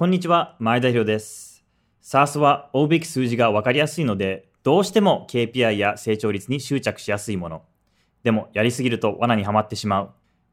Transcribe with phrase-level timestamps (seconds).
[0.00, 1.62] こんにちは、前田博です。
[2.02, 7.64] SARS は追うべき数字が分かりやすいので、どうしても KPI や成長率に執着しやすいもの。
[8.22, 10.10] でも、やりすぎると罠にはまってしまう。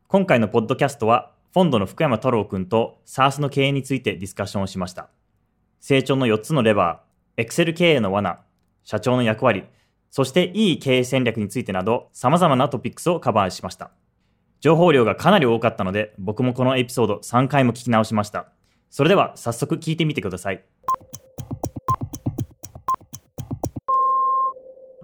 [0.09, 5.07] 今回のポッドキャストは、フォンドの福山太郎くんと SARS の経営についてディスカッションをしました。
[5.79, 8.41] 成長の4つのレバー、Excel 経営の罠、
[8.83, 9.63] 社長の役割、
[10.11, 13.91] そしていい経営戦略についてなど、様々なトピックスをカバーしました。
[14.59, 18.47] 情報量がかなり多かったので、僕もこのエピソード3回も聞き直しました。
[18.89, 20.63] それでは早速聞いてみてください。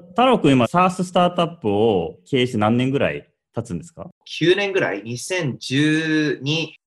[0.09, 4.09] 太郎くん今、サーススタートアップを経営して何年ぐらい経つんですか
[4.39, 6.43] ？9年ぐらい、2012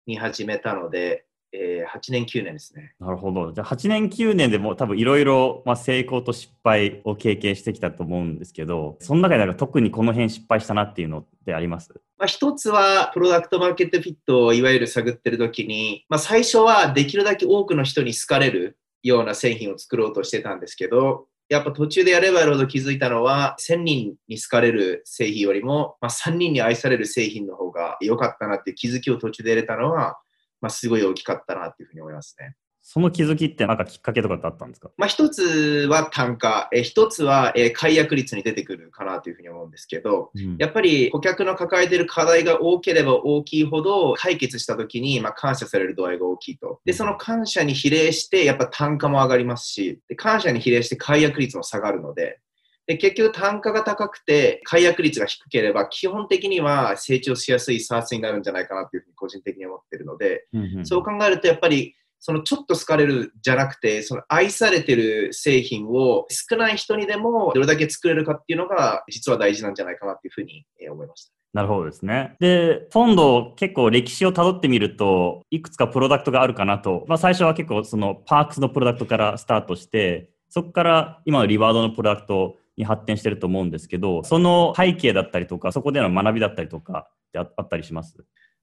[0.07, 1.26] に始めたので、
[1.59, 2.95] えー8年、9年ですね。
[3.01, 3.53] なるほど。
[3.53, 11.95] じゃあ8年9年でも多分いろいろ成功と失敗を経験してきたと思うんですけど、その中でなんか特にこの辺失敗したなっていうのってあります？
[12.19, 30.19] まあ、一つは、プロダクトマーケットフィットをいわゆる探ってる時に、まあ、最初はできるだけ多くの人に好かれるような製品を作ろうとしてたんですけど、やっぱ途中でやればやるほど気づいたのは、1000人に好かれる製品よりも、まあ、3人に愛される製品の方が良かったなっていう気づきを途中で得れたのは、
[30.61, 32.55] まあ、すごい大きかったなっていうふうに思いますね。
[32.89, 34.91] その気づきってなんかきっかけとかってあったんですか？
[34.97, 46.81] まあ、一つは単価、えー一つは、えー解約率に出てくるかなというふうに思うんですけど、うんやっぱり顧客の抱えている課題が多ければ大きいほど解決したときに、まあ、感謝される度合いが大きいと。
[46.85, 52.39] で、その感謝に比例して、やっぱ単価も上がりますし、で感謝に比例して解約率も下がるので、
[52.87, 71.33] で結局単価が高くて解約率が低ければ、基本的には成長しやすい SARS になるんじゃないかなというふうに個人的に思っているので、うんうんそう考えると、やっぱり、そのちょっと好かれるじゃなくて、その愛されてる製品を少ない人にでもどれだけ作れるかっていうのが実は大事なんじゃないかなっていうふうにえー思いました。
[71.53, 72.37] なるほどですね。
[72.39, 77.05] で、フォンド結構歴史をたどってみると、いくつかプロダクトがあるかなと。
[77.07, 88.17] まあ最初は結構そのパークスのプロダクトからスタートして、そこから今のリワードのプロダクトに発展してると思うんですけど、その背景だったりとか、そこでの学びだったりとかってあったりします？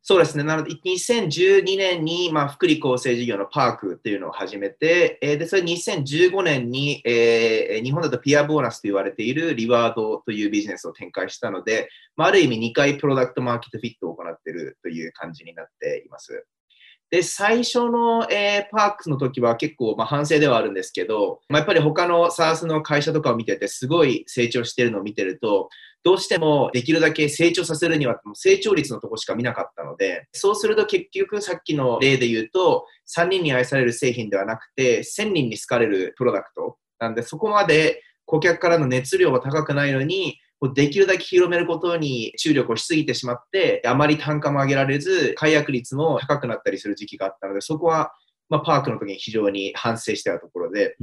[0.05, 0.43] そうですね。
[0.43, 16.45] なので、2012年に、まあ、福利厚生事業のパークっていうのを始めて、えーで、それ2015年に、えー日本だとピアボーナスと言われているリワードというビジネスを展開したので、まあ、ある意味2回プロダクトマーケットフィットを行っているという感じになっています。
[17.09, 25.69] で、最初の、えーパークの時は結構、まあ、反省ではあるんですけど、まあ、やっぱり他の SARS の会社とかを見てて、すごい成長してるのを見てると、
[26.03, 36.77] どうしてもできるだけ成長させるには成長率のとこしか見なかったので、そうすると結局さっきの例で言うと、3人に愛される製品ではなくて、1000人に好かれるプロダクト。
[36.99, 40.37] なんでそこまで顧客からの熱量は高くないのに、
[40.71, 48.13] できるだけ広めることに注力をしすぎてしまって、あまり単価も上げられず、解約率も高くなったりする時期があったので、そこは、
[48.49, 50.95] まあ、パークの時に非常に反省してたところで、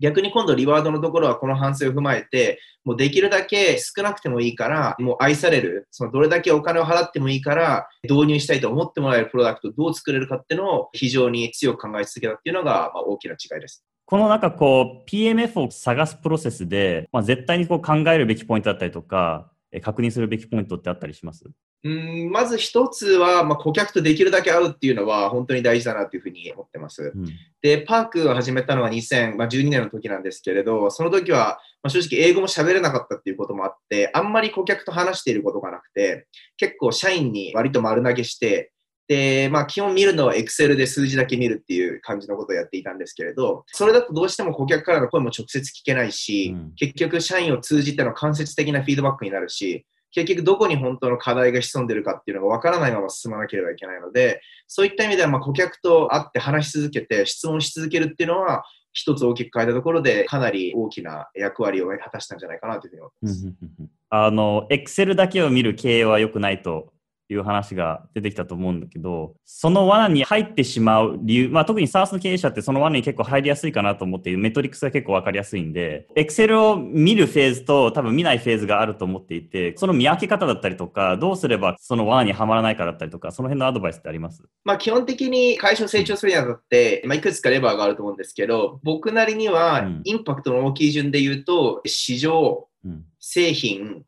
[0.00, 13.84] 逆に今度リワードのところはこの反省を踏まえて、もうできるだけ少なくてもいいから、もう愛される、そのどれだけお金を払ってもいいから、導入したいと思ってもらえるプロダクトをどう作れるかっていうのを非常に強く考え続けたっていうのが、まあ、大きな違いです。
[14.06, 21.44] このなんかこう PMF を探すプロセスで、まあ、絶対にこう考えるべきポイントだったりとか、え確認するべきポイントってあったりします？
[21.86, 27.12] うんまず一つは、まあ、顧客とできるだけ会うっていうのは本当に大事だなというふうに思ってます。
[27.14, 27.26] うん
[27.60, 36.26] で、パークを始めたのは2012年の時なんですけれど、その時は、まあ、正直英語も喋れなかったっていうこともあって、あんまり顧客と話していることがなくて、
[36.58, 38.70] 結構社員に割と丸投げして、
[39.08, 63.92] で、まあ基本見るのは Excel で数字だけ見るっていう感じのことをやっていたんですけれど、それだとどうしても顧客からの声も直接聞けないし、うん結局社員を通じての間接的なフィードバックになるし、結局どこに本当の課題が潜んでるかっていうのが分からないまま進まなければいけないので、そういった意味ではまあ顧客と会って話し続けて質問し続けるっていうのは、一つ大きく変えたところで、かなり大きな役割を果たしたんじゃないかなというふうに思ってうんます。
[64.10, 66.93] あの、Excel だけを見る経営は良くないと
[67.30, 84.42] いう話が出てきたと思うんだけど、その罠に入ってしまう理由、まあ特に SARS の経営者ってその罠に結構入りやすいかなと思っている、メトリックスが結構わかりやすいんで、Excel を見るフェーズと多分見ないフェーズがあると思っていて、その見分け方だったりとか、どうすればその罠にはまらないかだったりとか、その辺のアドバイスってあります？
[84.64, 93.04] まあ、基本的に会社を成長するにあたって、まあ、いくつかレバーがあると思うんですけど、僕なりにはうんインパクトの大きい順で言うと、市場、うん。
[93.18, 94.04] 製品、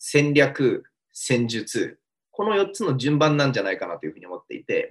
[0.00, 0.82] 戦略、
[1.12, 2.00] 戦術、
[2.36, 4.88] この4つの順番なんじゃないかなというふうに思っていて、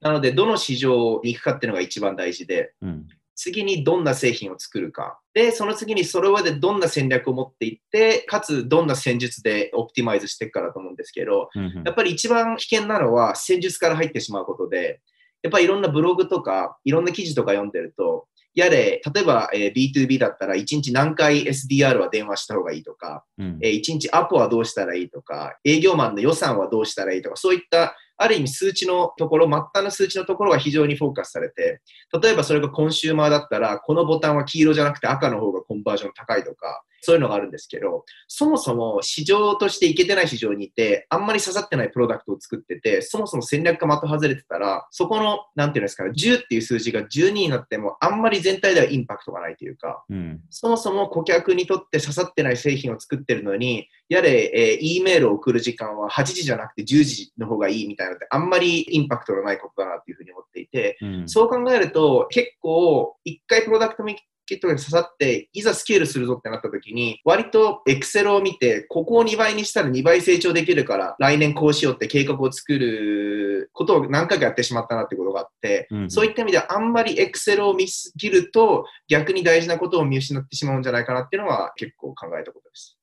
[0.00, 3.08] なので、どの市場に行くかっていうのが一番大事で、うん。
[3.36, 5.18] 次にどんな製品を作るか。
[5.34, 11.50] で、その次にそれまでどんな戦略を持っていって、かつどんな戦術でオプティマイズしていくかだと思うんですけど、
[11.84, 15.00] やっぱり一番危険なのは戦術から入ってしまうことで、
[15.42, 23.58] やっぱりいろんなブログとか、いろんな記事とか読んでると、やれ、例えば、えー B2B だったら1日何回 SDR は電話した方がいいとか、うん。
[23.62, 31.80] えー1日アポはどうしたらいいとか、営業マンの予算はどうしたらいいとか、そういったある意味数値のところ、末端の数値のところが非常にフォーカスされて、
[32.22, 50.40] 例えばそれがコンシューマーだったら、このボタンは黄色じゃなくて赤の方がコンバージョン高いとか、そういうのがあるんですけど、そもそも市場としていけてない市場にいて、あんまり刺さってないプロダクトを作ってて、そもそも戦略が的外れてたら、そこの、なんていうんですかね、10っていう数字が12になっても、あんまり全体ではインパクトがないというか、うん。
[50.48, 61.28] そもそも顧客にとって刺さってない製品を作ってるのに、やれ、えー E メールを送る時間は8時じゃなくて10時の方がいいみたいなのって、あんまりインパクトのないことだなっていうふうに思っていて、うん。
[61.28, 64.04] そう考えると、結構、一回プロダクト
[64.44, 82.98] ミキットが刺さって、いざスケールするぞってなった時に、割と Excel を見て、ここを2倍にしたら2倍成長できるから、来年こうしようって計画を作ることを何回かやってしまったなってことがあって、うんそういった意味ではあんまり Excel を見すぎると、逆に大事なことを見失ってしまうんじゃないかなっていうのは結構考えたことです。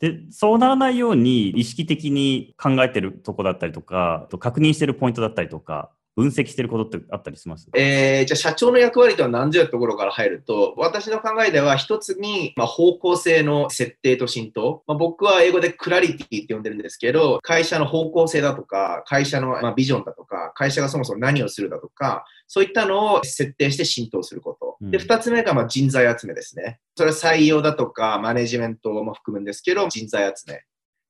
[0.00, 7.70] で、そうならないように意識的に考えてるとこだったりとか、確認してるポイントだったりとか、分析してることってあったりします？
[7.76, 14.82] えーじゃあ社長の役割とは何ぞやところから入ると、私の考えでは一つに、まあ、方向性の設定と浸透。
[14.88, 24.76] まあ、僕は英語でクラリティって呼んでるんですけど、会社の方向性だとか、会社のまあビジョンだとか、会社がそもそも何をするだとか、そういったのを設定して浸透すること。
[24.80, 26.80] うんで、二つ目がまあ人材集めですね。
[26.96, 30.62] それは採用だとか、マネジメントも含むんですけど、人材集め。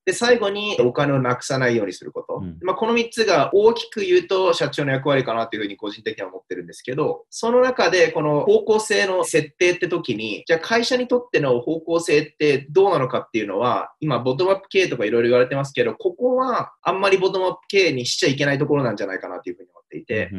[0.08, 2.38] で、最後にお金をなくさないようにすること。
[2.38, 20.30] うんまあ、この3つが大きく言うと社長の役割かなというふうに個人的には思ってるんですけど、その中でこの方向性の設定って時に、じゃあ会社にとっての方向性ってどうなのかっていうのは、今ボトムアップ系とかいろいろ言われてますけど、ここはあんまりボトムアップ系にしちゃいけないところなんじゃないかなというふうに思っていて、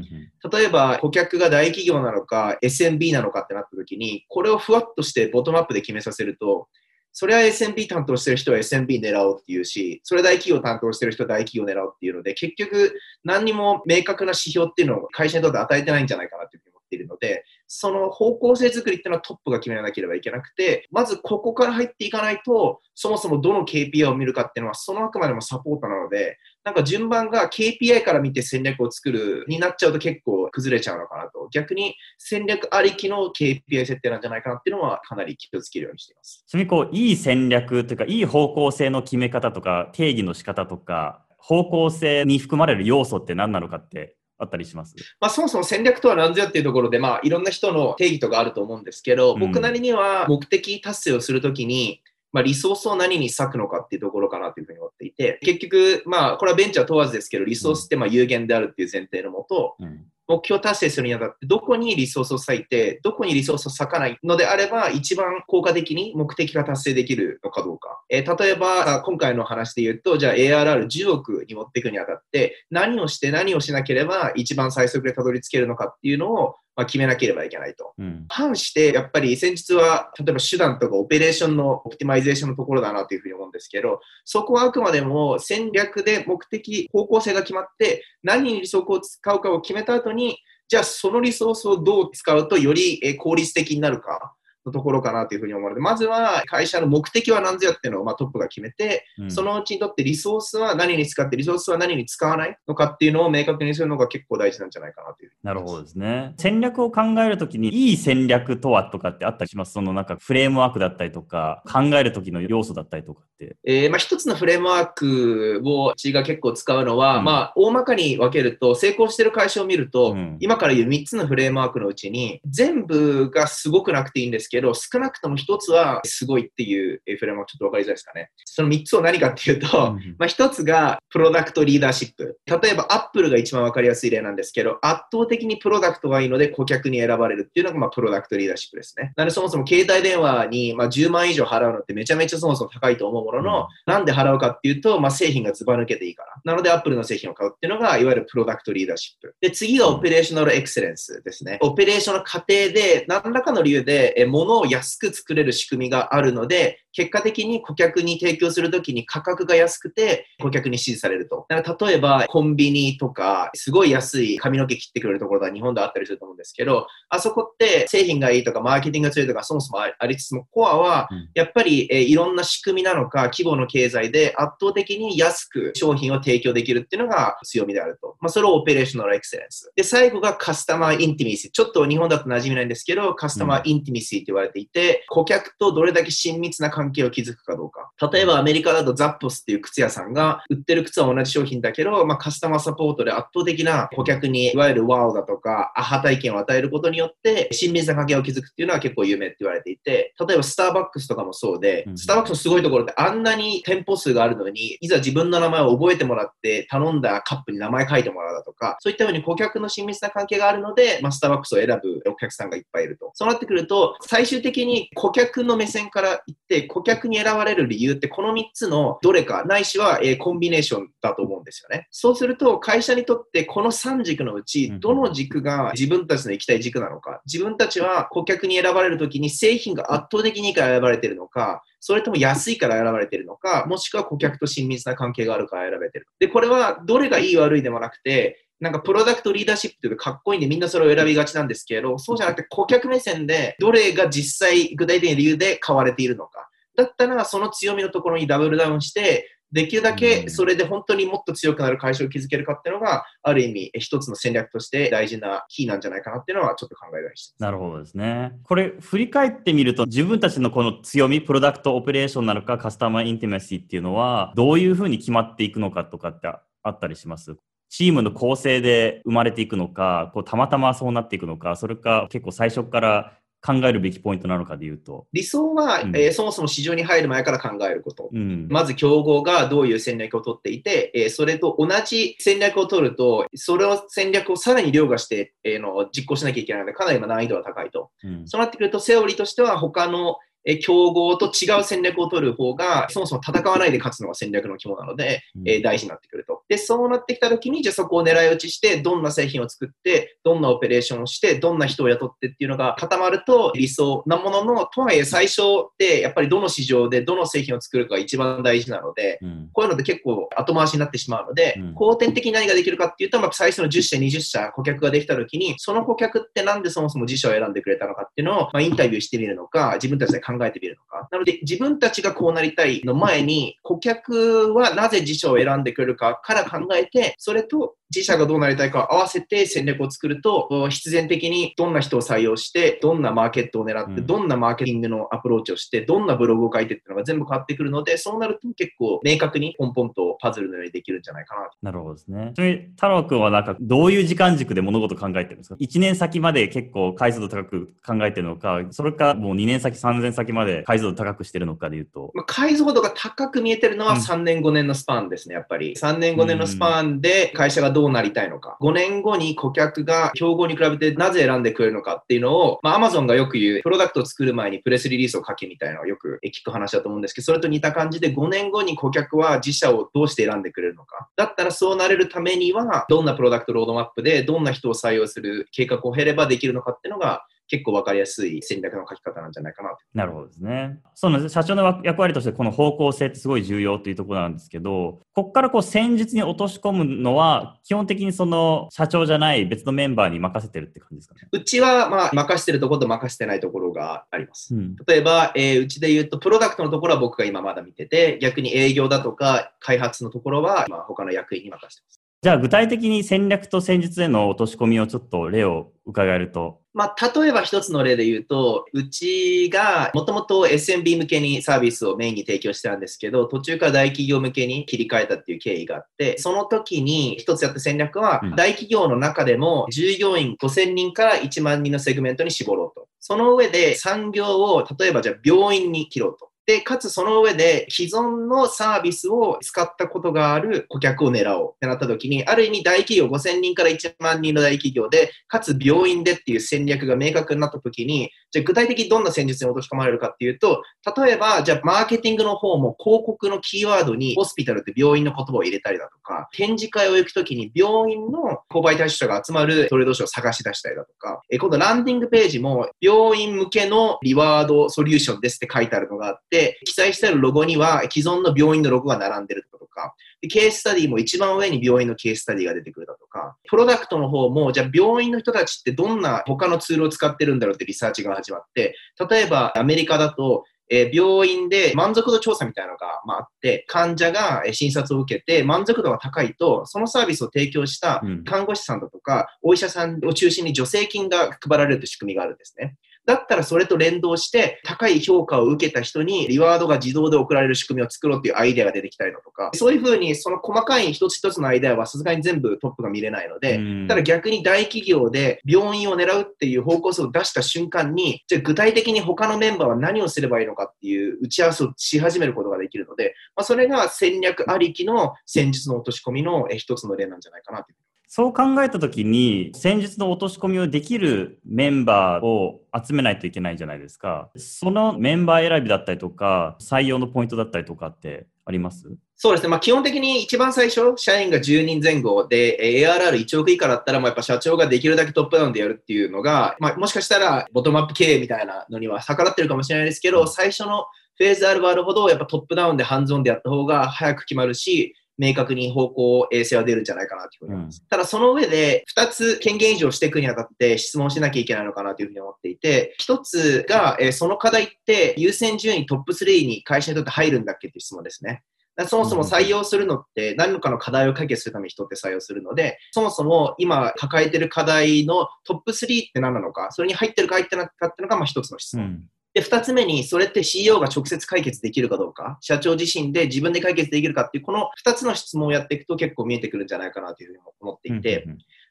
[0.52, 6.70] 例えば顧客が大企業なのか SMB なのかってなった時に、これをふわっとしてボトムアップで決めさせると、
[7.12, 31.48] それは SMB 担当してる人は SMB 狙おうっていうし、それ大企業担当してる人は大企業狙おうっていうので、結局何にも明確な指標っていうのを会社にとって与えてないんじゃないかなっていうふうに思っているので、その方向性作りっていうのはトップが決めなければいけなくて、まずここから入っていかないと、そもそもどの KPI を見るかっていうのは、そのあくまでもサポートなので、なんか順番が KPI から見て戦略を作るになっちゃうと結構崩れちゃうのかなと。
[31.52, 36.44] 逆に戦略ありきの KPI 設定なんじゃないかなっていうのはかなり気をつけるようにしています。
[36.48, 44.96] ちなみにこう、いい戦略というか、いい方向性の決め方とか、定義の仕方とか、方向性に含まれる要素って何なのかってあったりします？
[45.20, 49.40] まあ、そもそも戦略とは何ぞやっていうところで、まあ、いろんな人の定義とかあると思うんですけど、うん。
[49.40, 60.06] 僕なりには目的達成をするときに、まあ、リソースを何に割くのかっていうところかなというふうに思っていて、結局、まあ、これはベンチャー問わずですけど、リソースってまあ有限であるっていう前提のもと、うん。
[60.30, 68.00] 目標達成するにあたって、どこにリソースを割いて、どこにリソースを割かないのであれば、一番効果的に目的が達成できるのかどうか。
[68.10, 77.92] えー例えば、今回の話で言うと、じゃあ ARR10 億に持っていくにあたって、何をして何をしなければ一番最速でたどり着けるのかっていうのを、まあ、決めなければいけないと。
[77.98, 78.26] うん。
[78.30, 90.38] 反して、やっぱり戦術は、例えば手段とかオペレーションのオプティマイゼーションのところだなというふうに思うんですけど、そこはあくまでも戦略で目的、方向性が決まって、何にリソースを使うかを決めた後に、
[90.70, 94.36] じゃあそのリソースをどう使うとよりえー効率的になるか
[94.70, 99.32] のところかなというふうに思うので、まずは会社の目的は何ぞやっていうのをまあトップが決めて、うん。
[99.32, 106.34] そのうちにとってリソースは何に使って、リソースは何に使わないのかっていうのを明確にするのが結構大事なんじゃないかなというなるほどですね。
[106.38, 109.74] 戦略を考えるときに、いい戦略とはとかってあったりします？
[109.74, 113.56] そのなんかフレームワークだったりとか、考えるときの要素だったりとかって。
[113.64, 117.24] えーまあ、一つのフレームワークをうちが結構使うのは、うん。
[117.24, 120.38] まあ、大まかに分けると、成功してる会社を見ると、うん。
[120.42, 128.32] 今から言う3つのフレームワークのうちに、全部がすごくなくていいんですけど、少なくとも1つはすごいっていうえーフレームワークちょっと分かりづらいですかね。
[128.46, 132.40] その3つを何かっていうと、うんまあ、1つがプロダクトリーダーシップ。
[132.46, 139.14] 例えば、アップルが一番分かりやすい例なんですけど、圧倒的にプロダクトがいいので顧客に選ばれるっていうのが、まあ、プロダクトリーダーシップですね。
[139.16, 146.30] なので、そもそも携帯電話に、まあ、10万以上払うのってめちゃめちゃそもそも高いと思うものの、なんで払うかっていうと、まあ、製品がずば抜けていいから。
[146.44, 149.36] なので、アップルの製品を買うっていうのが、いわゆるプロダクトリーダーシップ。
[149.42, 151.58] で、次がオペレーショナルエクセレンスですね。
[151.62, 161.46] オペレーションの過程で、何らかの理由で、え物を安く作れる仕組みがあるので、結果的に顧客に提供するときに価格が安くて、顧客に支持されると。
[161.50, 178.16] だから例えば、コンビニとか、すごい安い髪の毛切ってくれるところが日本であったりすると思うんですですけど、あそこって製品がいいとかマーケティングが強いとかそもそもありつつも、コアはやっぱり、えー、いろんな仕組みなのか、規模の経済で圧倒的に安く商品を提供できるっていうのが強みであると。
[178.20, 179.72] まあ、それをオペレーショナルエクセレンス。
[179.76, 181.52] で、最後がカスタマーインティミシー。
[181.52, 187.92] ちょっと日本だと馴染みないんですけど、カスタマーインティミシーって言われていて、顧客とどれだけ親密な関係を築くかどうか。
[188.12, 213.12] 例えばアメリカだとザッポスっていう靴屋さんが売ってる靴は同じ商品だけど、まあ、カスタマーサポートで圧倒的な顧客にいわゆるワオだとかアハ体験を与えることによって親密な関係を築くっていうのは結構有名って言われていて、例えばスターバックスとかもそうで、スターバックスのすごいところってあんなに店舗数があるのに、いざ自分の名前を覚えてもらって頼んだカップに名前書いてもらうだとか、そういったように顧客の親密な関係があるので、まあ、スターバックスを選ぶお客さんがいっぱいいると。
[213.14, 221.88] そうなってくると、最終的に顧客の目線から言って、顧客に選ばれる理由ってこの3つのどれか、ないしは、えー、コンビネーションだと思うんですよね。
[221.92, 236.08] そうすると、会社にとってこの3軸のうち、どの軸が自分たちの行きたい軸なのか、自分たちは顧客に選ばれるときに製品が圧倒的にいいから選ばれているのか、それとも安いから選ばれているのか、もしくは顧客と親密な関係があるから選べてる。
[236.20, 246.50] で、これはどれがいい悪いでもなくて、なんかプロダクトリーダーシップっていうかっこいいんでみんなそれを選びがちなんですけど、そうじゃなくて顧客目線でどれが実際具体的な理由で買われているのか。
[246.76, 258.34] だったらその強みのところにダブルダウンして、できるだけそれで本当にもっと強くなる会社を築けるかっていうのが、ある意味一つの戦略として大事なキーなんじゃないかなっていうのはちょっと考えたりしてなるほどですね。
[258.44, 267.36] これ振り返ってみると自分たちのこの強み、プロダクトオペレーションなのかカスタマーインティメシーっていうのはどういうふうに決まっていくのかとかってあったりします？
[267.72, 275.08] チームの構成で生まれていくのか、こうたまたまそうなっていくのか、それか結構最初から考えるべきポイントなのかでいうと。
[275.14, 296.44] 理想は、うん、えー、そもそも市場に入る前から考えること、うん、まず競合がどういう戦略を取っていて、えー、それと同じ戦略を取るとそれを戦略をさらに凌駕して、えー、の実行しなきゃいけないのでかなり難易度が高いと、うん、そうなってくるとセオリーとしては他のえ競合と違う戦略を取る方が、そもそも戦わないで勝つのが戦略の肝なので、うん、え大事になってくると。
[296.48, 321.08] で、そうなってきたときに、じゃあそこを狙い撃ちして、どんな製品を作って、どんなオペレーションをして、どんな人を雇ってっていうのが固まると理想なものの、とはいえ最初ってやっぱりどの市場でどの製品を作るかが一番大事なので、うん、こういうのって結構後回しになってしまうので、うん、後天的に何ができるかっていうと、まあ、最初の10社、20社顧客ができたときに、その顧客ってなんでそもそも自社を選んでくれたのかっていうのを、まあ、インタビューしてみるのか、自分たちで考えてみるのか。
[321.12, 342.32] なので、自分たちがこうなりたいの前に、顧客はなぜ辞書を選んでくるかから考えて、それと自社がどうなりたいかを合わせて戦略を作ると、必然的にどんな人を採用して、どんなマーケットを狙って、どんなマーケティングのアプローチをして、どんなブログを書いてっていうのが全部変わってくるので、そうなると結構明確にポンポンとパズルのようにできるんじゃないかななるほどですね。
[342.36, 352.12] ちなみに太郎くんはなんかどういう時間軸で物事考えてるんですか ?1 年先まで結構解像度高く考えてるのか、それかもう2年先、3年先まで解像度高くしてるのかでいうと。
[352.14, 355.76] まあ、解像度が高く見えてるのは3年、5年のスパンですね、やっぱり。
[355.76, 358.58] 3年、5年のスパンで会社がどうどうなりたいのか。
[358.60, 371.08] 5年後に顧客が競合に比べてなぜ選んでくれるのかっていうのを、まあ、Amazon がよく言う、プロダクトを作る前にプレスリリースを書けみたいなのをよく聞く話だと思うんですけど、それと似た感じで5年後に顧客は自社をどうして選んでくれるのか。
[371.16, 380.80] だったらそうなれるためには、どんなプロダクトロードマップで、どんな人を採用する計画を経ればできるのかっていうのが、結構分かりやすい戦略の書き方なんじゃないかななるほどですね。
[380.96, 381.34] そうなんです。
[381.34, 391.28] 社長の役割としてこの方向性ってすごい重要というところなんですけど、ここからこう戦術に落とし込むのは、基本的にその社長じゃない別のメンバーに任せてるって感じですかね？
[391.32, 394.56] うちはまあ任せてるところと任せてないところがあります。
[394.56, 402.00] うん、例えば、えー、うちで言うと、プロダクトのところは僕が今まだ見てて、逆に営業だとか開発のところは今他の役員に任せてます。
[402.22, 406.60] じゃあ具体的に戦略と戦術への落とし込みをちょっと例を伺えると。
[406.80, 422.88] まあ、例えば一つの例で言うと、うちがもともと SMB 向けにサービスをメインに提供してたんですけど、途中から大企業向けに切り替えたっていう経緯があって、その時に一つやった戦略は、大企業の中でも従業員5000人から1万人のセグメントに絞ろうと。
[423.02, 426.29] その上で産業を例えばじゃあ病院に切ろうと。
[426.50, 431.52] で、かつその上で既存のサービスを使ったことがある顧客を狙おう。
[431.54, 440.64] ってなった時に、ある意味大企業5000人から1万人の大企業で、かつ病院でっていう戦略が明確になった時に、じゃあ具体的にどんな戦術に落とし込まれるかっていうと、
[440.98, 459.60] 例えば、じゃあマーケティングの方も広告のキーワードにホスピタルって病院の言葉を入れたりだとか、展示会を行くときに病院の購買対象者が集まるトレードショーを探し出したりだとか、え今度ランディングページも病院向けのリワードソリューションですって書いてあるのがあって、記載してあるロゴには既存の病院のロゴが並んでるとか。
[459.80, 468.76] か、でケーススタディも一番上に病院のケーススタディが出てくるだとか、プロダクトの方も、じゃあ病院の人たちってどんな他のツールを使ってるんだろうってリサーチが始まって、
[469.10, 482.76] 例えばアメリカだと、え病院で満足度調査みたいなのが、まあ、あって、患者が診察を受けて満足度が高いと、そのサービスを提供した看護師さんだとか、お医者さんを中心に助成金が配られるという仕組みがあるんですね。
[483.06, 507.76] だったらそれと連動して高い評価を受けた人にリワードが自動で送られる仕組みを作ろうっていうアイデアが出てきたりだとか、そういうふうにその細かい一つ一つのアイデアはさすがに全部トップが見れないので、ただ逆に大企業で病院を狙うっていう方向性を出した瞬間に、じゃあ具体的に他のメンバーは何をすればいいのかっていう打ち合わせをし始めることができるので、まあ、それが戦略ありきの戦術の落とし込みの一つの例なんじゃないかなという
[508.12, 514.32] そう考えたときに、戦術の落とし込みをできるメンバーを集めないといけないじゃないですか。
[514.36, 518.92] そのメンバー選びだったりとか、採用のポイントだったりとかってあります？
[519.16, 519.50] そうですね。
[519.50, 537.82] まあ、基本的に一番最初、社員が10人前後で、ARR1 億以下だったら、やっぱ社長ができるだけトップダウンでやるっていうのが、まあ、もしかしたら、ボトムアップ経営みたいなのには逆らってるかもしれないですけど、最初のフェーズあるあるほど、やっぱトップダウンでハンズオンでやった方が早く決まるし、明確に方向衛星は出るんじゃないかなというふうに思います。
[537.82, 548.44] うん、ただその上で、2つ権限以上していくにあたって質問しなきゃいけないのかなというふうに思っていて、1つが、えー、その課題って優先順位トップ3に会社にとって入るんだっけっていう質問ですね。
[548.88, 558.86] そもそも採用するのって何かの課題を解決するために人って採用するので、そもそも今抱えてる課題のトップ3って何なのか、それに入ってるか入ってないかっていうのがまあ一つの質問。
[558.86, 559.04] うん
[559.40, 568.26] で、二つ目に、それって CEO が直接解決できるかどうか、社長自身で自分で解決できるかっていう、この二つの質問をやっていくと結構見えてくるんじゃないかなというふうに思っていて、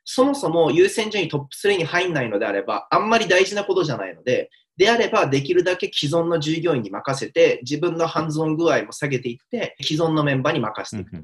[0.05, 11.23] そもそも優先順位トップ3に入んないのであれば、あんまり大事なことじゃないので、であれば、できるだけ既存の従業員に任せて、自分のハンズオン具合も下げていって、既存のメンバーに任せていくと。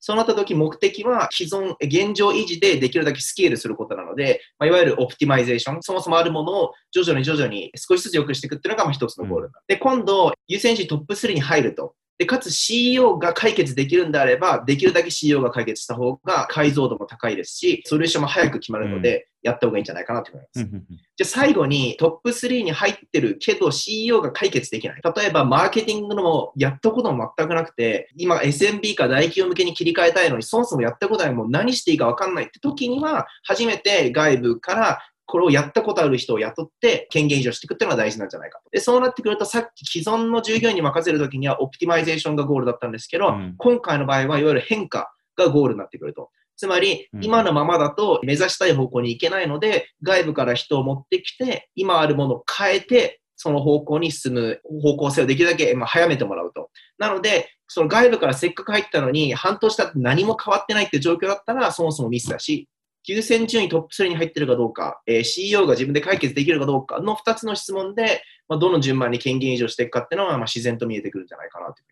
[0.00, 11.94] そうなった時目的は既存、現状維持でできるだけスケールすることなので、まあ、いわゆる optimization、そもそもあるものを徐々に徐々に少しずつ良くしていくっていうのがまあ一つのゴール、うん、で、今度、優先順位トップ3に入ると。
[12.20, 20.68] で、かつ CEO が解決できるんであれば、できるだけ CEO が解決した方が解像度も高いですし、ソリューションも早く決まるので、やった方がいいんじゃないかなと思います。
[21.16, 25.00] じゃあ最後にトップ3に入ってるけど CEO が解決できない。
[25.16, 34.98] 例えばマーケティングのもやったことも全くなくて、今 SMB か大企業向けに切り替えたいのに、そもそもやったことないもう何していいかわかんないって時には、初めて外部から
[35.30, 38.68] これをやったことある人を雇って権限移譲していくっていうのが大事なんじゃないかと。
[38.70, 46.30] で、そうなってくると、さっき既存の従業員に任せるときにはオプティマイゼーションがゴールだったんですけど、うん、今回の場合はいわゆる変化がゴールになってくると。
[46.56, 56.70] つまり、今のままだと目指したい方向に行けないので、外部から人を持ってきて、今あるものを変えて、その方向に進む方向性をできるだけ早めてもらうと。
[56.98, 62.68] なので、その外部からせっかく入ったのに、半年経って何も変わってないっていう状況だったら、そもそもミスだし、
[63.06, 71.82] 優先順位トップ3に入ってるかどうか、えー、CEO が自分で解決できるかどうかの2つの質問で、まあ、どの順番に権限移譲していくかっていうのは、まあ、自然と見えてくるんじゃないかなと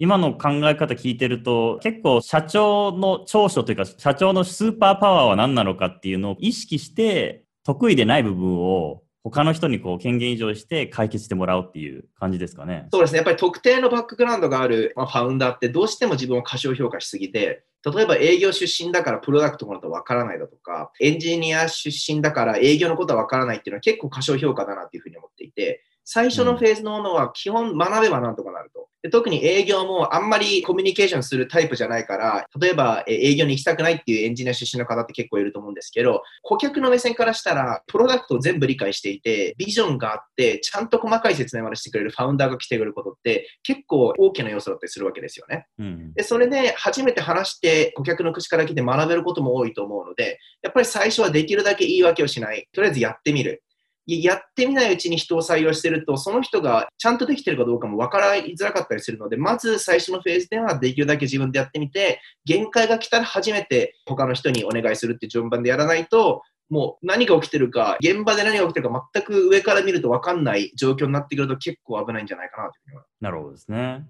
[0.00, 12.88] 今の考え方聞いてると、結構社長の長所というか、社長のスーパーパワーは何なのかっていうのを意識して、得意でない部分を他の人にこう権限移譲して解決してもらうっていう感じですかね。
[12.92, 13.16] そうですね。
[13.18, 28.77] やっぱり特定のバックグラウンドがある、ま、ファウンダーってどうしても自分を過小評価しすぎて、例えば営業出身だからプロダクトのことわからないだとか、エンジニア出身だから営業のことはわからないっていうのは結構過小評価だなっていうふうに思っていて、最初のフェーズのものは基本学べばなんとかなると。
[29.08, 45.66] で特に営業もあんまりコミュニケーションするタイプじゃないから、例えば営業に行きたくないっていうエンジニア出身の方って結構いると思うんですけど、顧客の目線からしたら、プロダクトを全部理解していて、ビジョンがあって、ちゃんと細かい説明までしてくれるファウンダーが来てくれることって、結構大きな要素だったりするわけですよね。
[45.78, 52.68] うん、でそれで初めて話して、顧客の口から来て学べることも多いと思うので、やっぱり最初はできるだけ言い訳をしない。
[52.72, 53.62] とりあえずやってみる。
[54.08, 74.06] やってみないうちに人を採用してると、その人がちゃんとできてるかどうかも分からづらかったりするので、まず最初のフェーズではできるだけ自分でやってみて、限界が来たら初めて他の人にお願いするって順番でやらないと、もう何が起きてるか、現場で何が起きてるか全く上から見ると分かんない状況になってくると結構危ないんじゃないかなというなるほどですね。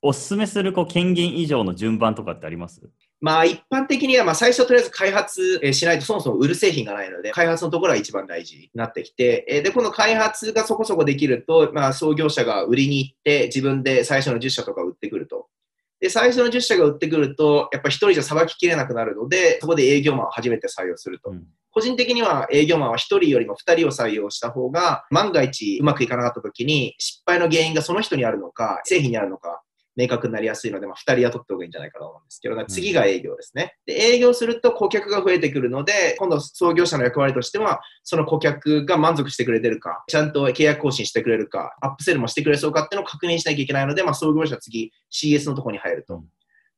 [0.00, 2.80] おすすめするこう権限以上の順番とかってあります？
[3.22, 15.46] まあ一般的にはまあ最初とりあえず開発しないとそもそも売る製品がないので、開発のところが一番大事になってきて、で、この開発がそこそこできると、まあ創業者が売りに行って自分で最初の10社とか売ってくると。
[16.00, 21.30] で、最初の10社が売ってくると、やっぱ一人じゃさばききれなくなるので、そこで営業マンを初めて採用すると。
[21.30, 29.61] うん、個人的には営業マンは一人よりも二人を採用した方が、万が一うまくいかなかった時に、失敗の原因がその人にあるのか、製品にあるのか、
[29.96, 33.76] 明確になりやすいので、まあ、2人雇った方がいいんじゃないかと思うんですけど、次が営業ですね。
[33.86, 46.22] で、営業すると顧客が増えてくるので、今度創業者の役割としては、その顧客が満足してくれてるか、ちゃんと契約更新してくれるか、アップセルもしてくれそうかっていうのを確認しなきゃいけないので、まあ、創業者次 CS のところに入ると。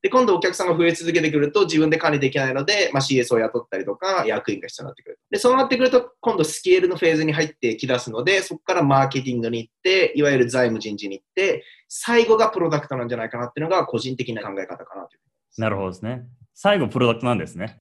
[0.05, 5.19] で、今度お客さんが増え続けてくると自分で管理できないので、まあ、CS を雇ったりとか役員が必要になってくる。
[5.31, 15.21] で、そうなってくると今度スケールのフェーズに入ってきだすので、そこからマーケティングに行って、いわゆる財務人事に行って、最後がプロダクトなんじゃないかなっていうのが個人的な考え方かなという
[15.57, 16.27] なるほどですね。
[16.55, 17.79] 最後プロダクトなんですね。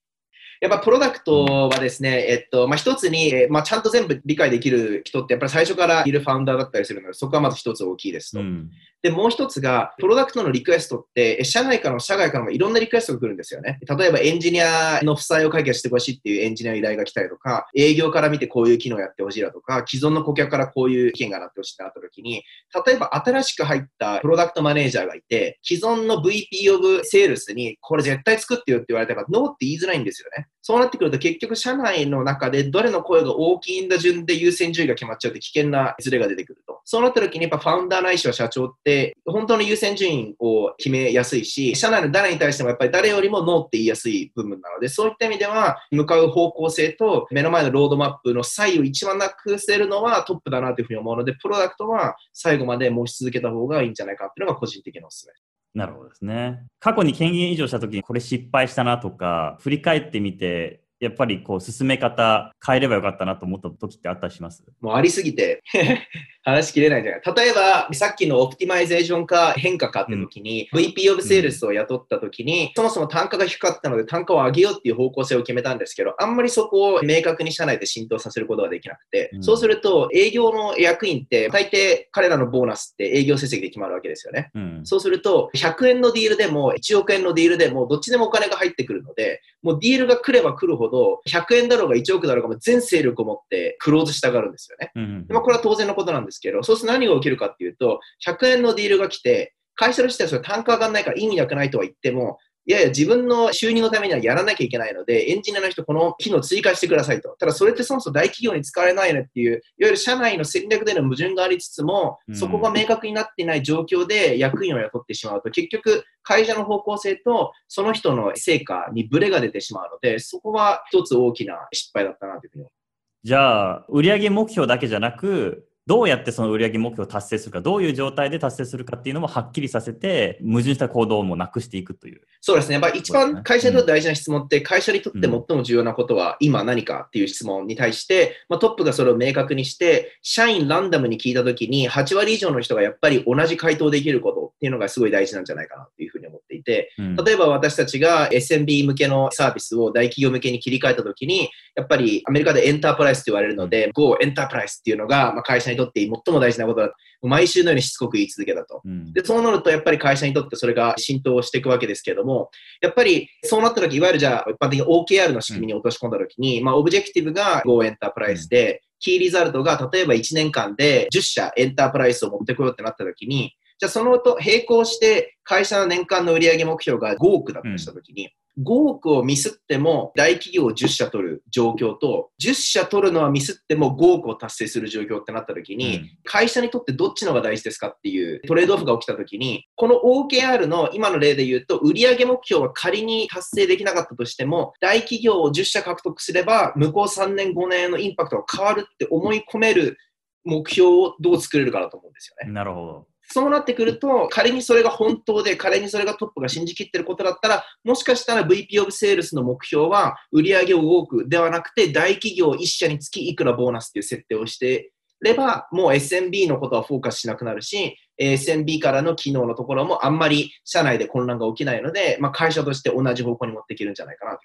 [0.62, 8.40] やっぱプロダクトはですね、えっと、まあ、一つに、まあ、ちゃんと全部理解できる人って、やっぱり最初からいるファウンダーだったりするので、そこはまず一つ大きいですと。
[8.40, 8.70] うん、
[9.04, 13.78] で、もう一つが、プロダクトのリクエストって、社内からも社外からもいろんなリクエストが来るんですよね。
[13.82, 22.46] 例えばエンジニアの負債を解決してほしいっていうエンジニア依頼が来たりとか、営業から見てこういう機能やってほしいだとか、既存の顧客からこういう意見がなってほしいってなった時に、
[22.86, 30.48] 例えば新しく入ったプロダクトマネージャーがいて、既存の VP of セールスにこれ絶対作ってよって言われたら、ノーって言いづらいんですよね。
[30.62, 36.73] そうなってくると結局社内の中でどれの声が大きいんだ順で優先順位が決まっちゃうと危険なズレが出てくると。
[36.86, 55.34] そうなった時にやっぱファウンダーないしは社長って本当の優先順位を決めやすいし、社内の誰に対してもやっぱり誰よりもノーって言いやすい部分なので、そういった意味では向かう方向性と目の前のロードマップの差異を一番なくせるのはトップだなというふうに思うので、プロダクトは最後まで持ち続けた方がいいんじゃないかっていうのが個人的なおすすめ。
[55.76, 56.64] なるほどですね。
[56.80, 64.64] 過去に権限以上した時にこれ失敗したなとか、振り返ってみて、やっぱりこう進め方変えればよかったなと思った時ってあったりします？
[64.82, 65.62] もうありすぎて
[66.44, 67.22] 話しきれないじゃない。
[67.36, 84.52] 例えば、さっきのオプティマイゼーションか変化かって時に、うん、VP of Sales を雇った時に、うん、そもそも単価が低かったので単価を上げようっていう方向性を決めたんですけど、あんまりそこを明確に社内で浸透させることができなくて、うん、そうすると営業の役員って大抵彼らのボーナスって営業成績で決まるわけですよね。
[84.84, 90.93] そうすると、100円のディールでも1億円のディールでもどっちでもお金が入ってくるので、もうディールが来れば来るほど、
[91.28, 94.92] 100円だろうが1億だろうが全勢力を持ってクローズしたがるんですよね。
[95.30, 107.36] まあ、これは当然のことなんですけど、そうすると何が起きるかっていうと、100円のディールが来て、会社としてはそれ単価上がらないから意味なくないとは言っても、いやいや、自分の収入のためにはやらなきゃいけないので、エンジニアの人、この機能追加してくださいと。
[107.38, 122.84] ただ、それってそもそも大企業に使われないねっていう、いわゆる社内の戦略での矛盾がありつつも、そこが明確になっていない状況で役員を雇ってしまうと、結局、会社の方向性とその人の成果にブレが出てしまうので、そこは一つ大きな失敗だったなというふうに思います。
[123.26, 132.22] じゃあ、売上目標だけじゃなく、どうやってその売上目標を達成するか、どういう状態で達成するかっていうのもはっきりさせて、矛盾した行動もなくしていくという。
[132.40, 132.80] そうですね。
[132.80, 146.92] まあ、一番会社にとって大事な質問って、会社にとって最も重要なことは今何かっていう質問に対して、まあ、トップがそれを明確にして、社員ランダムに聞いたときに、8割以上の人がやっぱり同じ回答できることっていうのがすごい大事なんじゃないかなっていうふうに思っていて、
[147.26, 156.94] 例えば私たちが SMB 向けのサービスを大企業向けに切り替えたときに、やっぱりアメリカでエンタープライズと言われるので、Go Enterprise っていうのが、まあ、会社にとって最も大事なことだ。
[157.22, 158.82] 毎週のようにしつこく言い続けたと。
[159.14, 162.50] で、そうなるとやっぱり会社にとってそれが浸透していくわけですけれども、
[162.82, 199.98] やっぱりそうなった時、いわゆるじゃあ一般的に OKR の仕組みに落とし込んだ時に、まあ、オブジェクティブが Go エンタープライスで、キーリザルトが例えば1年間で10社エンタープライズを持ってこようってなった時に、じゃあそのと並行して会社の年間の売上目標が5億だとしたときに、5億をミスっても大企業を10社取る状況と、10社取るのはミスっても5億を達成する状況ってなった時に、うん、会社にとってどっちのが大事ですかっていうトレードオフが起きた時に、この OKR の今の例で言うと、売上目標は仮に達成できなかったとしても、大企業を10社獲得すれば、向こう3年5年のインパクトが変わるって思い込める
[200.46, 202.54] 目標をどう作れるかだと思うんですよね。
[202.54, 203.13] なるほど。
[203.34, 214.92] そうなってくると、仮にそれが本当で、仮にそれがトップが信じきってることだったら、もしかしたら VP of Sales の目標は、売上を多くではなくて、大企業1社につきいくらボーナスっていう設定をして
[215.22, 224.40] れば、もう SMB のことはフォーカスしなくなるし、SMB からの機能のところもあんまり社内で混乱が起きないので、まあ、会社として同じ方向に持っていけるんじゃないかなと。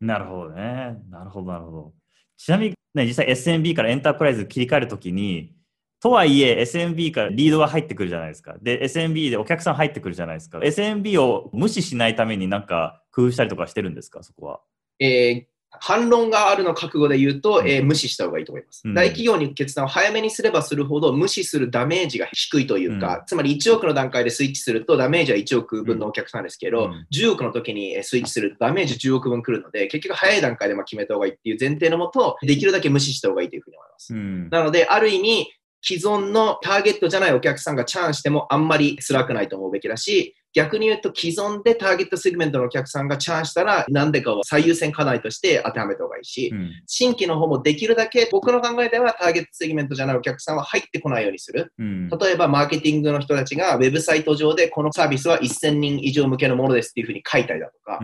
[0.00, 0.98] なるほどね。
[1.08, 1.92] なるほど、なるほど。
[2.36, 5.54] ちなみに、ね、実際 SMB からエンタープライズ切り替えるときに、
[6.00, 8.56] とはいえ SMB からリードが入ってくるじゃないですか。
[8.60, 10.58] で、SMB でお客さん入ってくるじゃないですか。
[10.58, 14.60] SMB を無視しないためになんか工夫したりとかしてるんですか、そこは。
[14.98, 15.44] えー、
[15.80, 18.82] 反論があるの覚悟で言うと、えー、無視した方がいいと思います。
[18.84, 34.14] うん、大企業に決断を早めにすればするほど無視するダメージが低いというか、うん、つまり1億の段階でスイッチするとダメージは1億分のお客さんですけど、うん、10億の時にスイッチするとダメージ10億分来るので、結局早い段階でま決めた方がいいっていう前提のもと、できるだけ無視した方がいいというふうに思います。
[34.50, 35.46] なので、ある意味、
[35.86, 46.70] 既存のターゲットじゃないお客さんがチャンしてもあんまり辛くないと思うべきだし、逆に言うと既存でターゲットセグメントのお客さんがチャンしたら何でかを最優先課題として当てはめた方がいいし、うん。
[46.86, 51.74] 新規の方もできるだけ僕の考えではターゲットセグメントじゃないお客さんは入ってこないようにする。
[51.78, 52.08] うん。
[52.08, 58.00] 例えばマーケティングの人たちがウェブサイト上でこのサービスは1000人以上向けのものですっていうふうに書いたりだとか、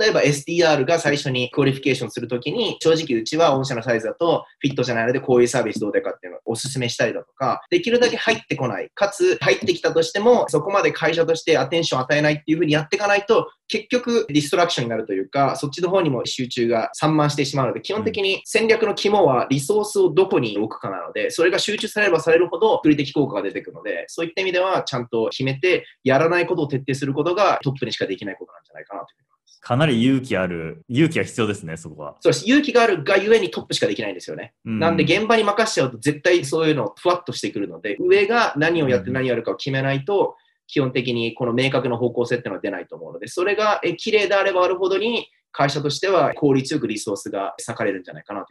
[0.00, 6.38] 例えば SDR が最初に qualification するときに、正直うちは御社のサイズだとフィットじゃないのでこういうサービスどうですかっていうの。
[6.43, 8.88] をお勧めしたりだとか、できるだけ入ってこない。
[8.94, 29.33] かつ入ってきたとしても、そこまで会社として attention を与えないっていうふうにやっていかないと、結局 distraction になるというか、そっちの方にも集中が散漫してしまうので、基本的に戦略の肝はリソースをどこに置くかなので、それが集中されればされるほど、複利的効果が出てくるので、そういった意味ではちゃんと決めて、やらないことを徹底することがトップにしかできないことなんじゃないかなという。
[29.64, 32.16] かなり勇気ある、勇気が必要ですね、そこは。
[32.20, 32.46] そうです。
[32.46, 34.52] 勇気があるがゆえにトップしかできないんですよね。
[34.66, 48.48] うんなんで現場に任せちゃうと絶対そういうのふわっとしてくるので、上が何をやって何をやるかを決めないと、基本的にこの明確な方向性っていうのは出ないと思うので、それがえ綺麗であればあるほどに、会社としては効率よくリソースが割かれるんじゃないかなと。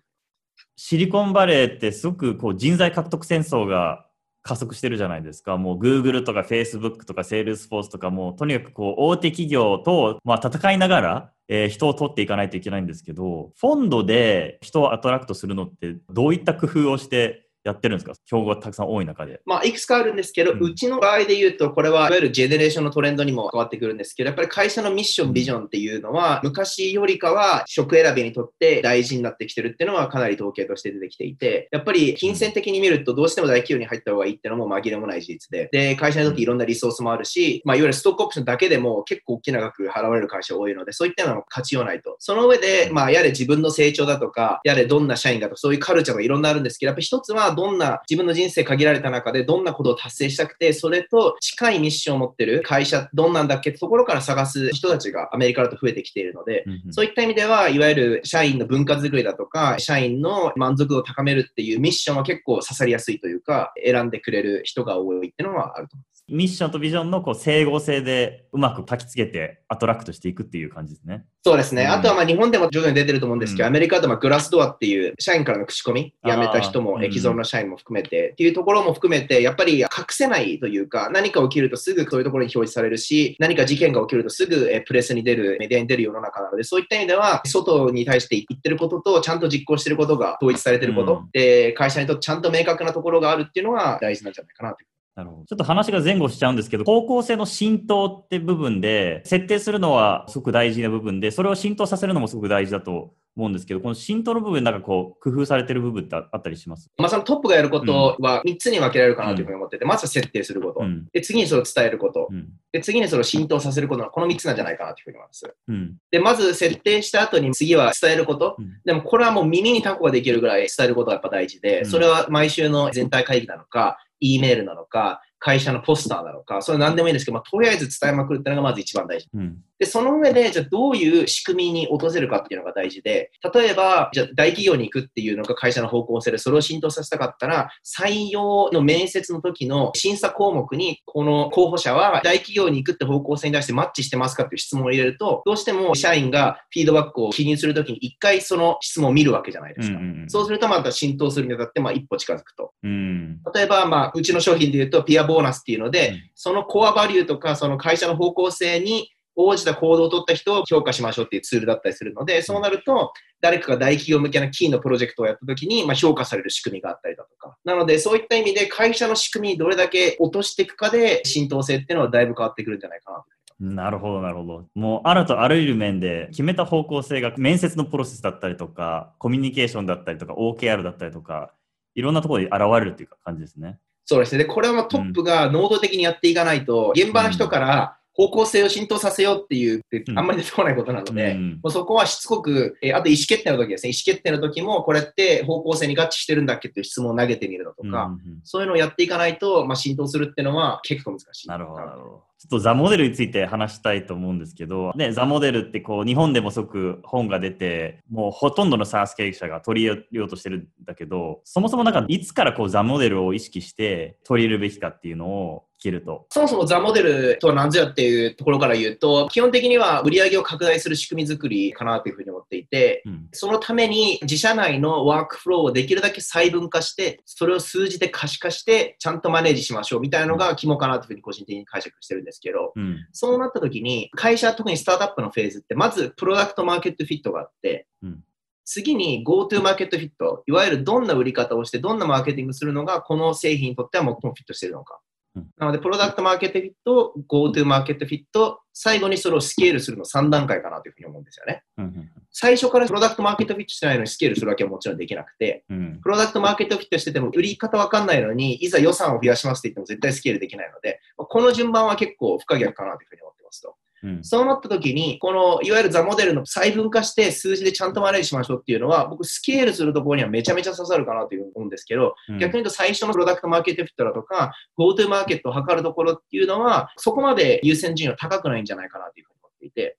[0.76, 4.08] シリコンバレーってすごくこう人材獲得戦争が
[4.44, 5.58] 加速してるじゃないですか。
[5.58, 18.14] もう Google とか Facebook とか Salesforce とかもうとにかくこう大手企業とまあ戦いながら、えー人を取っていかないといけないんですけど、フォンドで人をアトラクトするのってどういった工夫をしてやってるんですか？
[18.26, 19.42] 競合がたくさん多い中で。
[19.46, 42.18] まあ、いくつかあるんですけど、ううんちの場合で言うと、これはいわゆるジェネレーションのトレンドにも変わってくるんですけど、やっぱり会社のミッション、ビジョンっていうのは、昔よりかは職選びにとって大事になってきてるっていうのはかなり統計として出てきていて、やっぱり金銭的に見るとどうしても大企業に入った方がいいっていうのも紛れもない事実で、で、会社にとっていろんなリソースもあるし、まあ、いわゆるストックオプションだけでも結構大きな額払われる会社多いので、そういったのも勝ちようないと。
[42.20, 66.13] その上で、まあ、やれ自分の成長だとか、やれどんな社員だとか、そういうカルチャーがいろんなあるんですけど、やっぱり一つはどんな自分の人生限られた中でどんなことを達成したくて、それと近いミッションを持ってる会社、どんなんだっけってところから探す人たちがアメリカだと増えてきているので、そういった意味では、いわゆる社員の文化づくりだとか、社員の満足度を高めるっていうミッションは結構刺さりやすいというか、選んでくれる人が多いっていうのはあると思います。
[66.30, 71.26] ミッションとビジョンのこう整合性でうまく焚きつけてアトラクトしていくっていう感じですね。
[71.44, 71.84] そうですね。
[71.84, 94.78] うんあとはまあ日本でも徐々に出てると思うんですけど、うんアメリカでもグラスドアっていう社員からの口コミ、辞めた人も、既存の社員も含めてっていうところも含めて、やっぱり隠せないというか、何か起きるとすぐそういうところに表示されるし、何か事件が起きるとすぐえプレスに出る、メディアに出る世の中なので、そういった意味では、外に対して言ってることと、ちゃんと実行してることが統一されてること、うんで、会社にとってちゃんと明確なところがあるっていうのは大事なんじゃないかなと。
[95.16, 95.46] なるほど。
[95.46, 106.90] ちょっと話が前後しちゃうんですけど、方向性の浸透って部分で、設定するのはすごく大事な部分で、それを浸透させるのもすごく大事だと思うんですけど、この浸透の部分、なんかこう、工夫されてる部分ってあったりします？
[106.98, 110.80] まあ、そのトップがやることは3つに分けられるかなというふうに思ってて、まずは設定すること。
[110.80, 111.08] うん。
[111.14, 112.28] で、次にそれを伝えること。
[112.32, 112.50] うん。
[112.72, 115.56] で、次にそれを浸透させることのこの3つなんじゃないかなというふうに思います。
[115.68, 115.96] うん。
[116.10, 118.56] で、まず設定した後に次は伝えること。
[118.58, 129.28] うんでもこれはもう耳にタコができるぐらい伝えることがやっぱ大事で、うんそれは毎週の全体会議なのか、E メールなのか、会社のポスターなのか、それは何でもいいんですけど、まあ、とりあえず伝えまくるっていうのがまず一番大事。
[129.34, 129.58] うん。
[129.78, 149.98] で、その上で、じゃあどういう仕組みに落とせるかっていうのが大事で、例えば、じゃあ大企業に行くっていうのが会社の方向性で、それを浸透させたかったら、採用の面接の時の審査項目に、この候補者は大企業に行くって方向性に対してマッチしてますかっていう質問を入れると、どうしても社員がフィードバックを記入するときに一回その質問を見るわけじゃないですか。
[149.98, 152.72] うんうんうんそうするとまた浸透するにあたって、まあ一歩近づくと。
[152.84, 153.40] うん。
[153.54, 167.58] 例えば、まあ、うちの商品で言うと、ピアボーナスっていうので、うんそのコアバリューとか、その会社の方向性に応じた行動を取った人を評価しましょうっていうツールだったりするので、そうなると、誰かが大企業向けのキーのプロジェクトをやったときに、まあ、評価される仕組みがあったりだとか。
[167.64, 173.26] なので、そういった意味で会社の仕組みにどれだけ落としていくかで、浸透性っていうのはだいぶ変わってくるんじゃないかなと。
[173.60, 174.66] なるほど、なるほど。
[174.76, 181.54] もう、あるとあらゆる面で決めた方向性が面接のプロセスだったりとか、コミュニケーションだったりとか、OKR だったりとか、
[181.96, 183.80] いろんなところで現れるっていうか感じですね。
[184.06, 184.44] そうですね。
[184.44, 191.38] で、これはまあトップが能動的にやっていかないと、現場の人から方向性を浸透させようっていう、ってうんあんまり出てこないことなので、
[191.70, 198.12] そこはしつこく、えーあと意思決定の時ですね、意思決定の時も、これって方向性に合致してるんだっけっていう質問を投げてみるのとか、
[198.44, 201.48] そういうのをやっていかないと、まあ、浸透するっていうのは結構難しい。
[201.48, 202.24] なるほど、なるほど。
[202.44, 216.26] ちょっとザモデルについて話したいと思うんですけど、ね、ザモデルってこう日本でも即本が出て、もうほとんどの SARS 経営者が取り入れようとしてるんだけど、そもそもなんかいつからこうザモデルを意識して取り入れるべきかっていうのを聞けると。
[216.32, 223.28] そもそもザモデルとは何ぞやっていうところから言うと、基本的には売り上げを拡大する仕組み作りかなというふうに思っていて、うん。
[223.32, 232.98] そのために自社内のワークフローをできるだけ細分化して、それを数字で可視化して、ちゃんとマネージしましょうみたいなのが肝かなというふうに個人的に解釈してるんですけど、うん。
[233.12, 238.24] そうなった時に、会社、特にスタートアップのフェーズって、まずプロダクトマーケットフィットがあって、うん
[238.66, 245.00] 次に GoTo マーケットフィット、いわゆるどんな売り方をして、どんなマーケティングするのが、この製品にとっては最もフィットしているのか。
[245.36, 251.64] うんなので、プロダクトマーケットフィット、GoTo マーケットフィット、最後にそれをスケールするの3段階かなというふうに思うんですよね。
[251.78, 252.12] うん。
[252.32, 256.00] 最初からプロダクトマーケットフィットしてないのにスケールするわけはもちろんできなくて、うん。
[256.02, 263.76] プロダクトマーケットフィットしてても売り方わかんないのに、いざ予算を増やしますって言っても絶対スケールできないので、この順番は結構不可逆かなというふうに思ってますと。
[264.04, 264.24] うん。
[264.24, 272.40] そうなった時に、このいわゆるザモデルの細分化して数字でちゃんとマネージしましょうっていうのは、僕スケールするところにはめちゃめちゃ刺さるかなという思うんですけど、うん。
[272.40, 279.98] 逆に言うと最初のプロダクトマーケットフィットだとか、GoTo マーケットを測るところっていうのは、そこまで優先順位は高くないんじゃないかなというふうに思っていて、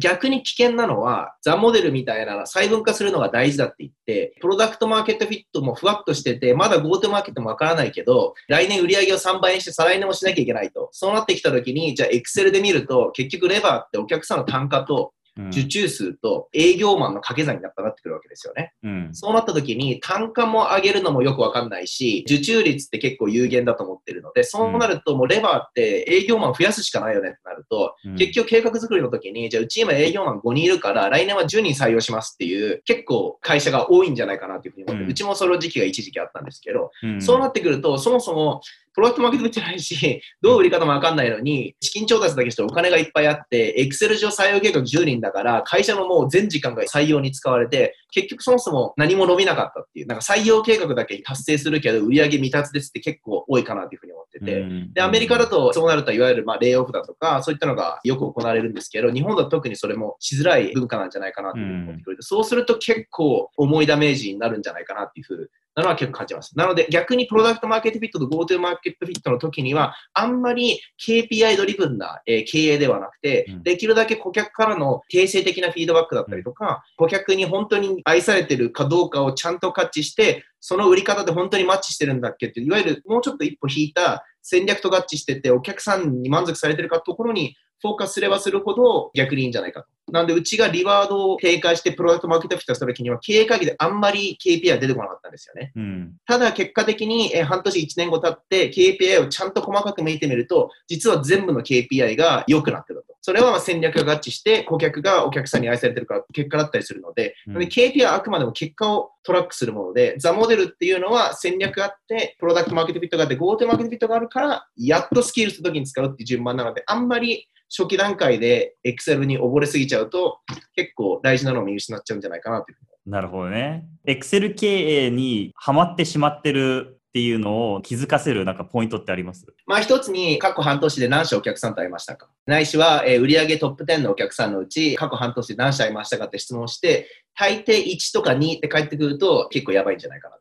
[0.00, 10.88] 逆に危険なのは、ザモデルみたいな細分化するのが大事だって言って、プロダクトマーケットフィットもふわっとしてて、まだ GoTo マーケットもわからないけど、来年売り上げを3倍にして再来年もしなきゃいけないと。
[10.92, 15.12] そうなってきた時に、じゃあ Excel で見ると、結局レバーってお客さんの単価と。
[15.50, 18.72] 受注数と営業マンの掛け算になったなってくるわけですよね。
[18.82, 19.08] うん。
[19.12, 38.62] そうなった時に単価も上げるのもよくわかんないし、受注率って結構有限だと思ってるので、そうなるともうレバーって営業マン増やすしかないよねってなると、うん結局計画作りの時に、じゃあうち今営業マン5人いるから、来年は10人採用しますっていう、結構会社が多いんじゃないかなというふうに思って、ううんちもその時期が一時期あったんですけど、うんそうなってくると、そもそも、
[38.96, 54.92] プロダクトマーケット見てないし、どう売り方もわかんないのに、資金調達だけしてお金がいっぱいあって、エクセル上採用計画10人だから、会社のもう全時間が採用に使われて、結局そもそも何も伸びなかったっていう、なんか採用計画だけ達成するけど、売上未達ですって結構多いかなというふうに思ってて、うん。
[54.94, 66.56] で、アメリカだとそうなると、いわゆるまあレイオフだとか、そういったのがよく行われるんですけど、日本だと特にそれもしづらい文化なんじゃないかなというふうに思ってくれて、そうすると結構重いダメージになるんじゃないかなっていうふうなのは結構感じます。
[66.56, 89.88] なので逆にプロダクトマーケットフィットと GoTo マーケットフィットの時には、あんまり KPI ドリブンな、えー経営ではなくて、うんできるだけ顧客からの定性的なフィードバックだったりとか、顧客に本当に愛されてるかどうかをちゃんと価値して、その売り方で本当にマッチしてるんだっけっていう、いわゆるもうちょっと一歩引いた戦略と合致してて、お客さんに満足されてるかところにフォーカスすればするほど逆にいいんじゃないかと。
[90.12, 95.72] なんで、うちがリワードを警戒してプロダクトマーケットフィットした時には、経営会議であんまり KPI は出てこなかったんですよね。
[95.74, 96.12] うん。
[96.26, 103.15] ただ、結果的にえー半年、1年後経って KPI をちゃんと細かく見てみると、実は全部の KPI が良くなってたと。
[103.26, 120.38] それはまあ戦略が合致して、顧客がお客さんに愛されてるから結果だったりするので、うんで KPI はあくまでも結果をトラックするもので、ザモデルっていうのは戦略があって、プロダクトマーケットフィットがあって、GoTo マーケットフィットがあるから、やっとスキルするときに使うっていう順番なので、あんまり初期段階で Excel に溺れすぎちゃうと、
[120.76, 122.76] 結構大事なのを見失っちゃうんじゃないかなという
[123.10, 123.84] なるほどね。
[124.06, 129.46] Excel 経営にハマってしまってるっていうのを気づかせるなんかポイントってあります？
[129.66, 132.28] まあ一つに過去半年で何社お客さんと会いましたか？
[132.44, 140.36] ないしは、えー売上トップ10のお客さんのうち過去半年で何社会いましたかって質問をして、大抵1とか2って返ってくると結構やばいんじゃないかな。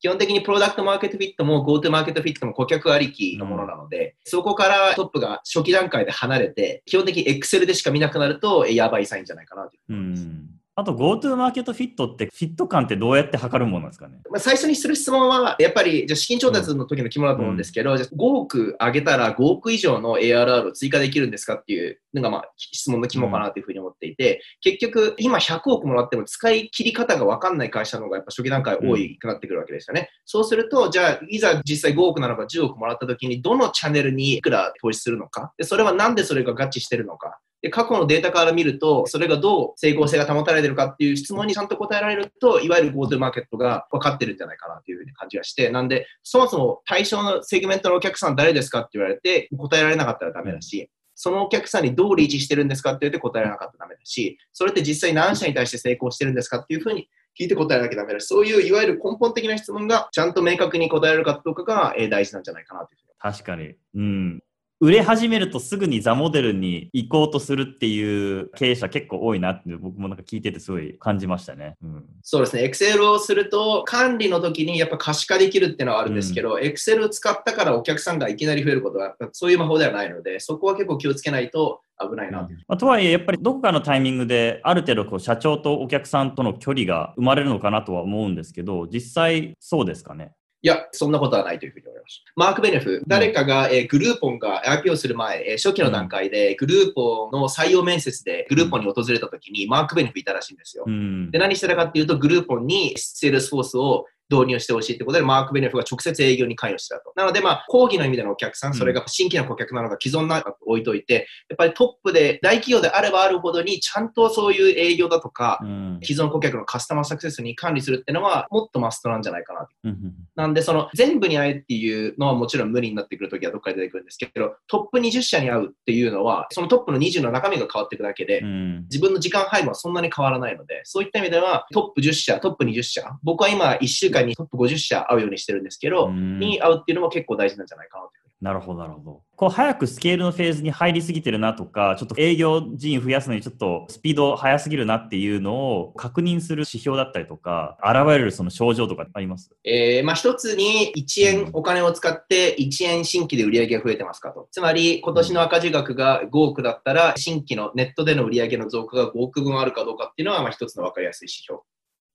[0.00, 10.28] 基本的にプロダクトマーケットフィットも GoTo マーケットフィットも顧客ありきのものなので、そこからトップが初期段階で離れて、基本的に Excel でしか見なくなると、えーやばいサインじゃないかなと思います。
[10.76, 10.80] ん。
[10.80, 14.18] あと GoTo マーケットフィットってフィット感ってどうやって測るものなんですかね？
[14.30, 30.08] まあ、最初にする質問は、やっぱり、じゃあ資金調達の時の肝だと思うんですけど、じゃあ5億上げたら5億以上の ARR を追加できるんですかっていうのが、まあ、質問の肝かなというふうに思っていて、結局、今100億もらっても使い切り方が分かんない会社の方がやっぱ初期段階多いくなってくるわけですよね。
[30.24, 63.74] そうすると、じゃあ、いざ実際5億なのか10億もらった時に、どのチャンネルにいくら投資するのか、でそれはなんでそれが合致してるのか、で過去のデータから見ると、それがどう成功性が保たれてるかっていう質問にちゃんと答えられると、いわゆる GoTo マーケットが分かってるんじゃないかなというふうに感じがして、なんで、そもそも対象のセグメントのお客さん誰ですかって言われて、答えられなかったらダメだし、そのお客さんにどうリーチしてるんですかって言って答えられなかったらダメだし、それって実際何社に対して成功してるんですかっていうふうに聞いて答えなきゃダメだし、そういういわゆる根本的な質問がちゃんと明確に答えるかどうかがえ大事なんじゃないかなというふうに確かに。
[63.94, 64.42] うん。
[64.82, 71.76] 売れ始めるとすぐにザモデルに行こうとするっていう経営者結構多いなって僕もなんか聞いててすごい感じましたね。
[71.84, 72.64] うん、そうですね。
[72.64, 90.32] Excel をすると管理の時にやっぱ可視化できるっていうのはあるんですけど、うん、Excel を使ったからお客さんがいきなり増えることはそういう魔法ではないので、そこは結構気をつけないと危ないなと,、まあ、とはいえ、やっぱりどこかのタイミングで、ある程度こう社長とお客さんとの距離が生まれるのかなとは思うんですけど、実際そうですかね？
[90.64, 92.22] いや、そんなことはないというふうに思います。
[92.36, 100.84] マーク・ベニオフ、確か、えー、グルーポンが IPO する前、えー、初期の段階で、グルーポンの採用面接でグルーポンに訪れた時に、マーク・ベニオフいたらしいんですよ。
[100.86, 107.12] うん、で、何してたかっていうと、グルーポンにセールスフォースを導入してほしいということで、マーク・ベニオフが直接営業に関与したと。
[107.16, 119.68] なので、まあ、広義の意味でのお客さん、それが新規の顧客なのか既存なのか置いといて、やっぱりトップで大企業であればあるほどに、ちゃんとそういう営業だとか、うん、既存顧客のカスタマーサクセスに管理するっていうのは、もっとマストなんじゃないかなと。
[119.84, 138.10] うん、なんで、その全部に会えっていうのはもちろん無理になってくるときはどっかで出てくるんですけど、トップ20社に会うっていうのは、そのトップの20の中身が変わっていくだけで、うん、自分の時間配分はそんなに変わらないので、そういった意味では、トップ10社、トップ20社、僕は今1週間にトップ50社会うようにしてるんですけど、に会うっていうのも結構大事なんじゃないかなと
[138.42, 139.22] なるほど、なるほど。
[139.36, 149.54] こう、早くスケールのフェーズに入りすぎてるなとか、ちょっと営業人増やすのにちょっとスピード速すぎるなっていうのを確認する指標だったりとか、現れるその症状とかあります？
[149.62, 154.48] えー、まあ一つに1円お金を使って1円新規で売り上げが増えてますかと。
[154.50, 161.60] つまり、今年の赤字額が5億だったら、新規のネットでの売り上げの増加が5億分あるかどうかっていうのは、まあ一つの分かりやすい指標。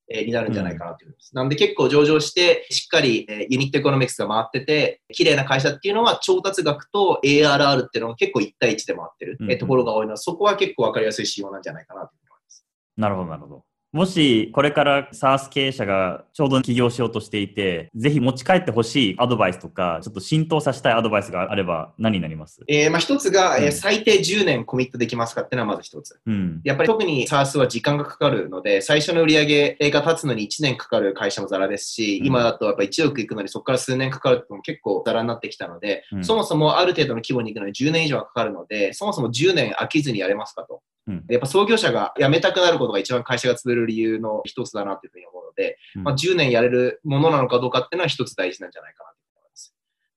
[0.10, 12.66] えになるんじゃないかなという、うん、なんで結構上場して、しっかり、え unit economics が回ってて、綺麗な会社っていうのは調達額と ARR っていうのが結構1対1で回ってる、うん、ところが多いのは、そこは結構わかりやすい指標なんじゃないかなと思います。
[12.96, 13.67] なるほど、なるほど。
[13.94, 22.62] もしこれから SARS 経営者がちょうど起業しようとしていて、ぜひ持ち帰ってほしいアドバイスとか、ちょっと浸透させたいアドバイスがあれば何になります？
[22.68, 26.20] えー、まあ一つが、うん、えー、最低10年コミットできますかっていうのはまず一つ。
[26.26, 40.82] うん、やっぱり特に SARS は時間がかかるので、最初の売り上げが立つのに1年かかる会社もザラですし、うん、今だとやっぱ1億いくのにそこから数年かかるっても結構ザラになってきたので、そもそもある程度の規模に行くのに10年以上はかかるので、そもそも10年飽きずにやれますかと。
[41.08, 49.74] うん、やっぱ創業者が辞めたくなることが一番会社が潰れる理由の一つだなというふうに思うので、うん、まあ、10年やれるものなのかどうかっていうのは一つ大事なんじゃないかなと思います。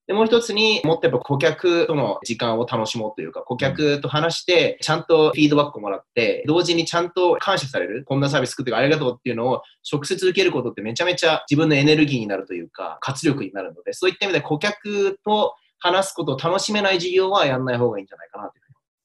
[0.09, 18.60] で、もう一つにもっとやっぱ顧客との時間を楽しもうというか、顧客と話して、ちゃんとフィードバックをもらって、同時にちゃんと感謝される、こんなサービス作ってありがとうっていうのを直接受けることってめちゃめちゃ自分のエネルギーになるというか、活力になるので、そういった意味で顧客と話すことを楽しめない事業はやんない方がいいんじゃないかなと